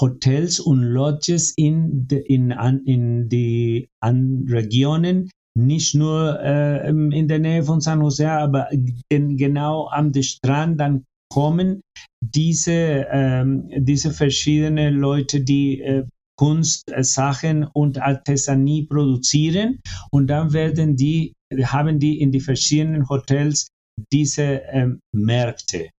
Hotels 0.00 0.60
und 0.60 0.82
Lodges 0.82 1.52
in, 1.56 2.06
in, 2.08 2.52
in 2.86 3.28
die 3.28 3.88
an 4.00 4.46
Regionen, 4.48 5.30
nicht 5.58 5.94
nur 5.94 6.38
äh, 6.40 6.88
in 6.88 7.26
der 7.26 7.40
Nähe 7.40 7.64
von 7.64 7.80
San 7.80 8.00
Jose, 8.00 8.30
aber 8.30 8.68
in, 9.08 9.36
genau 9.36 9.88
am 9.88 10.12
Strand, 10.22 10.80
dann 10.80 11.04
kommen 11.32 11.82
diese, 12.20 13.06
ähm, 13.10 13.68
diese 13.76 14.12
verschiedenen 14.12 14.94
Leute, 14.94 15.40
die 15.40 15.80
äh, 15.80 16.04
Kunstsachen 16.38 17.64
und 17.64 18.00
Artesanie 18.00 18.86
produzieren 18.86 19.80
und 20.10 20.28
dann 20.28 20.52
werden 20.52 20.96
die, 20.96 21.34
haben 21.64 21.98
die 21.98 22.20
in 22.20 22.32
die 22.32 22.40
verschiedenen 22.40 23.08
Hotels 23.08 23.68
diese 24.12 24.62
ähm, 24.72 25.00
Märkte. 25.12 25.90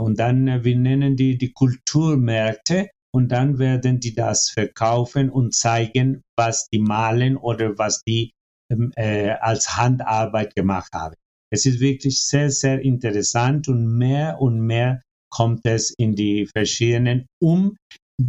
Und 0.00 0.18
dann, 0.18 0.48
äh, 0.48 0.64
wir 0.64 0.76
nennen 0.76 1.16
die 1.16 1.36
die 1.36 1.52
Kulturmärkte 1.52 2.88
und 3.12 3.28
dann 3.28 3.58
werden 3.58 4.00
die 4.00 4.14
das 4.14 4.50
verkaufen 4.50 5.30
und 5.30 5.54
zeigen, 5.54 6.22
was 6.36 6.68
die 6.72 6.78
malen 6.78 7.36
oder 7.36 7.76
was 7.78 8.02
die 8.04 8.32
ähm, 8.70 8.92
äh, 8.96 9.30
als 9.30 9.76
Handarbeit 9.76 10.54
gemacht 10.54 10.92
haben. 10.92 11.14
Es 11.50 11.64
ist 11.64 11.80
wirklich 11.80 12.22
sehr, 12.22 12.50
sehr 12.50 12.80
interessant 12.80 13.68
und 13.68 13.86
mehr 13.86 14.40
und 14.40 14.60
mehr 14.60 15.02
kommt 15.30 15.60
es 15.64 15.94
in 15.96 16.14
die 16.14 16.46
verschiedenen, 16.46 17.26
um 17.40 17.76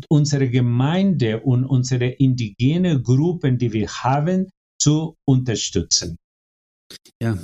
unsere 0.08 0.50
Gemeinde 0.50 1.42
und 1.42 1.66
unsere 1.66 2.08
indigene 2.08 3.02
Gruppen, 3.02 3.58
die 3.58 3.74
wir 3.74 3.90
haben, 3.90 4.50
zu 4.82 5.16
unterstützen. 5.28 6.18
Ja, 7.22 7.38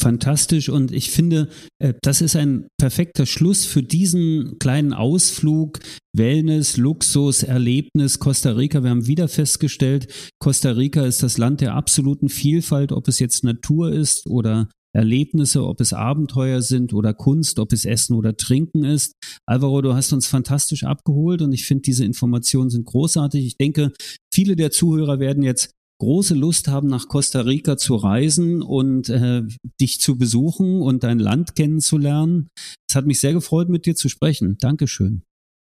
fantastisch 0.00 0.68
und 0.68 0.92
ich 0.92 1.10
finde, 1.10 1.48
äh, 1.78 1.94
das 2.02 2.20
ist 2.20 2.36
ein 2.36 2.66
perfekter 2.78 3.26
Schluss 3.26 3.64
für 3.64 3.82
diesen 3.82 4.58
kleinen 4.58 4.92
Ausflug 4.92 5.80
Wellness, 6.16 6.76
Luxus, 6.76 7.42
Erlebnis 7.42 8.18
Costa 8.18 8.52
Rica. 8.52 8.82
Wir 8.82 8.90
haben 8.90 9.06
wieder 9.06 9.28
festgestellt, 9.28 10.08
Costa 10.38 10.70
Rica 10.70 11.04
ist 11.04 11.22
das 11.22 11.38
Land 11.38 11.60
der 11.60 11.74
absoluten 11.74 12.28
Vielfalt, 12.28 12.92
ob 12.92 13.08
es 13.08 13.18
jetzt 13.18 13.44
Natur 13.44 13.92
ist 13.92 14.26
oder 14.28 14.68
Erlebnisse, 14.94 15.64
ob 15.64 15.80
es 15.80 15.92
Abenteuer 15.92 16.62
sind 16.62 16.94
oder 16.94 17.14
Kunst, 17.14 17.58
ob 17.58 17.72
es 17.72 17.84
Essen 17.84 18.14
oder 18.14 18.36
Trinken 18.36 18.84
ist. 18.84 19.14
Alvaro, 19.44 19.82
du 19.82 19.94
hast 19.94 20.12
uns 20.12 20.26
fantastisch 20.26 20.84
abgeholt 20.84 21.42
und 21.42 21.52
ich 21.52 21.66
finde, 21.66 21.82
diese 21.82 22.04
Informationen 22.04 22.70
sind 22.70 22.86
großartig. 22.86 23.44
Ich 23.44 23.56
denke, 23.56 23.92
viele 24.32 24.54
der 24.54 24.70
Zuhörer 24.70 25.18
werden 25.18 25.42
jetzt 25.42 25.70
große 26.04 26.34
Lust 26.34 26.68
haben, 26.68 26.88
nach 26.88 27.08
Costa 27.08 27.40
Rica 27.40 27.76
zu 27.76 27.96
reisen 27.96 28.62
und 28.62 29.08
äh, 29.08 29.42
dich 29.80 30.00
zu 30.00 30.18
besuchen 30.18 30.82
und 30.82 31.02
dein 31.02 31.18
Land 31.18 31.56
kennenzulernen. 31.56 32.48
Es 32.88 32.94
hat 32.94 33.06
mich 33.06 33.20
sehr 33.20 33.32
gefreut, 33.32 33.68
mit 33.68 33.86
dir 33.86 33.94
zu 33.94 34.08
sprechen. 34.08 34.58
Dankeschön. 34.58 35.22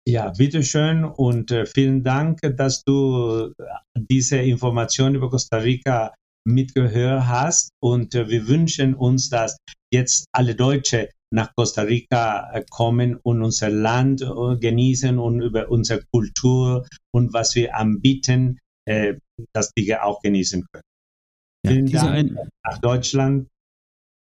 Ja, 0.08 0.30
bitteschön 0.30 1.04
und 1.04 1.50
äh, 1.50 1.66
vielen 1.66 2.02
Dank, 2.02 2.40
dass 2.56 2.82
du 2.84 3.52
diese 3.94 4.38
Information 4.38 5.14
über 5.14 5.28
Costa 5.28 5.58
Rica 5.58 6.14
mitgehört 6.46 7.26
hast. 7.26 7.70
Und 7.82 8.14
äh, 8.14 8.28
wir 8.28 8.48
wünschen 8.48 8.94
uns, 8.94 9.28
dass 9.28 9.56
jetzt 9.92 10.26
alle 10.32 10.54
Deutsche 10.54 11.10
nach 11.30 11.54
Costa 11.54 11.82
Rica 11.82 12.50
äh, 12.52 12.64
kommen 12.70 13.16
und 13.22 13.42
unser 13.42 13.70
Land 13.70 14.22
äh, 14.22 14.56
genießen 14.56 15.18
und 15.18 15.42
über 15.42 15.70
unsere 15.70 16.00
Kultur 16.10 16.86
und 17.12 17.32
was 17.32 17.54
wir 17.54 17.76
anbieten, 17.76 18.58
äh, 18.88 19.18
dass 19.52 19.72
die 19.74 19.94
auch 19.96 20.20
genießen 20.22 20.66
können. 20.72 20.84
Ja, 21.64 21.70
Vielen 21.72 21.86
Dank 21.90 22.08
ein... 22.08 22.38
nach 22.64 22.78
Deutschland. 22.78 23.48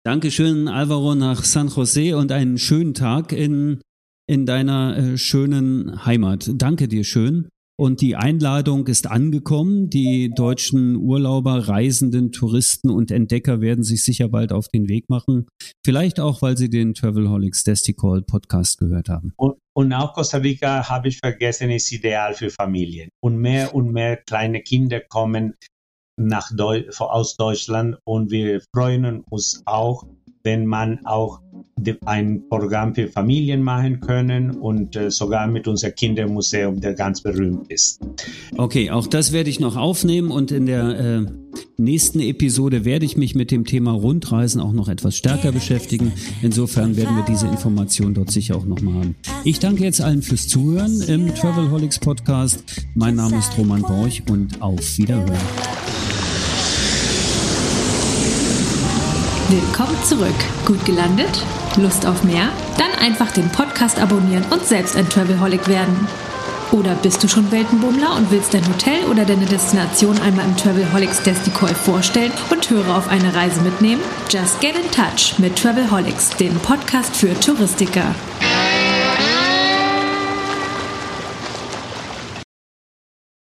Dankeschön, 0.04 0.68
Alvaro, 0.68 1.16
nach 1.16 1.44
San 1.44 1.68
Jose 1.68 2.18
und 2.18 2.32
einen 2.32 2.58
schönen 2.58 2.94
Tag 2.94 3.32
in, 3.32 3.82
in 4.28 4.46
deiner 4.46 4.98
äh, 4.98 5.18
schönen 5.18 6.06
Heimat. 6.06 6.50
Danke 6.56 6.88
dir 6.88 7.04
schön. 7.04 7.50
Und 7.80 8.02
die 8.02 8.16
Einladung 8.16 8.88
ist 8.88 9.08
angekommen. 9.08 9.90
Die 9.90 10.32
deutschen 10.36 10.96
Urlauber, 10.98 11.68
Reisenden, 11.68 12.32
Touristen 12.32 12.90
und 12.90 13.12
Entdecker 13.12 13.60
werden 13.60 13.84
sich 13.84 14.04
sicher 14.04 14.30
bald 14.30 14.52
auf 14.52 14.68
den 14.68 14.88
Weg 14.88 15.10
machen. 15.10 15.48
Vielleicht 15.84 16.20
auch, 16.20 16.42
weil 16.42 16.58
sie 16.58 16.70
den 16.70 16.94
Travelholics 16.94 17.64
Desticall 17.64 18.22
Podcast 18.22 18.78
gehört 18.78 19.10
haben. 19.10 19.34
Und, 19.36 19.56
und 19.74 19.94
auch 19.94 20.14
Costa 20.14 20.38
Rica, 20.38 20.90
habe 20.90 21.08
ich 21.08 21.18
vergessen, 21.18 21.72
ist 21.72 21.92
ideal 21.92 22.34
für 22.36 22.52
Familien. 22.52 23.10
Und 23.20 23.38
mehr 23.38 23.74
und 23.74 23.92
mehr 23.92 24.18
kleine 24.18 24.62
Kinder 24.62 25.00
kommen 25.00 25.56
nach 26.18 26.52
Deu 26.56 26.84
aus 27.00 27.36
Deutschland 27.36 27.98
und 28.04 28.32
wir 28.32 28.62
freuen 28.74 29.22
uns 29.30 29.64
auch, 29.66 30.06
wenn 30.44 30.66
man 30.66 31.06
auch 31.06 31.42
ein 32.06 32.44
Programm 32.50 32.94
für 32.96 33.08
Familien 33.08 33.64
machen 33.64 34.00
können 34.00 34.52
und 34.52 34.96
äh, 34.96 35.10
sogar 35.10 35.48
mit 35.48 35.68
unserem 35.68 35.96
Kindermuseum, 35.96 36.80
der 36.80 36.94
ganz 36.94 37.22
berühmt 37.22 37.72
ist. 37.72 38.00
Okay, 38.58 38.92
auch 38.92 39.08
das 39.08 39.32
werde 39.32 39.50
ich 39.50 39.60
noch 39.60 39.76
aufnehmen 39.76 40.32
und 40.32 40.52
in 40.52 40.66
der 40.66 41.00
äh, 41.00 41.26
nächsten 41.78 42.20
Episode 42.20 42.86
werde 42.86 43.06
ich 43.06 43.18
mich 43.18 43.36
mit 43.36 43.52
dem 43.52 43.66
Thema 43.66 43.92
Rundreisen 43.92 44.62
auch 44.62 44.74
noch 44.74 44.88
etwas 44.88 45.18
stärker 45.18 45.52
beschäftigen. 45.52 46.12
Insofern 46.42 46.96
werden 46.96 47.16
wir 47.16 47.26
diese 47.26 47.48
Information 47.48 48.14
dort 48.14 48.32
sicher 48.32 48.56
auch 48.56 48.66
nochmal 48.66 48.94
haben. 48.96 49.16
Ich 49.44 49.60
danke 49.60 49.84
jetzt 49.84 50.02
allen 50.02 50.22
fürs 50.22 50.48
Zuhören 50.48 51.02
im 51.02 51.34
Travelholics 51.34 52.00
Podcast. 52.00 52.64
Mein 52.96 53.16
Name 53.16 53.38
ist 53.38 53.58
Roman 53.58 53.82
Borch 53.82 54.24
und 54.30 54.62
auf 54.62 54.98
Wiederhören. 54.98 55.40
Willkommen 59.50 59.98
zurück. 60.06 60.36
Gut 60.66 60.86
gelandet? 60.86 61.44
Lust 61.78 62.06
auf 62.06 62.24
mehr? 62.24 62.50
Dann 62.78 62.92
einfach 63.04 63.32
den 63.32 63.50
Podcast 63.50 64.00
abonnieren 64.00 64.46
und 64.50 64.66
selbst 64.66 64.96
ein 64.96 65.10
Travelholic 65.10 65.68
werden. 65.68 66.08
Oder 66.72 66.96
bist 66.96 67.22
du 67.24 67.28
schon 67.28 67.52
Weltenbummler 67.52 68.16
und 68.16 68.32
willst 68.32 68.54
dein 68.54 68.68
Hotel 68.68 69.04
oder 69.10 69.26
deine 69.26 69.46
Destination 69.46 70.18
einmal 70.22 70.46
im 70.46 70.56
Travelholics 70.56 71.22
Desticall 71.24 71.76
vorstellen 71.76 72.32
und 72.50 72.70
Hörer 72.70 72.98
auf 72.98 73.10
eine 73.10 73.34
Reise 73.36 73.62
mitnehmen? 73.62 74.02
Just 74.30 74.62
get 74.62 74.76
in 74.76 74.90
touch 74.92 75.38
mit 75.38 75.58
Travelholics, 75.58 76.30
dem 76.38 76.56
Podcast 76.60 77.16
für 77.16 77.38
Touristiker. 77.40 78.16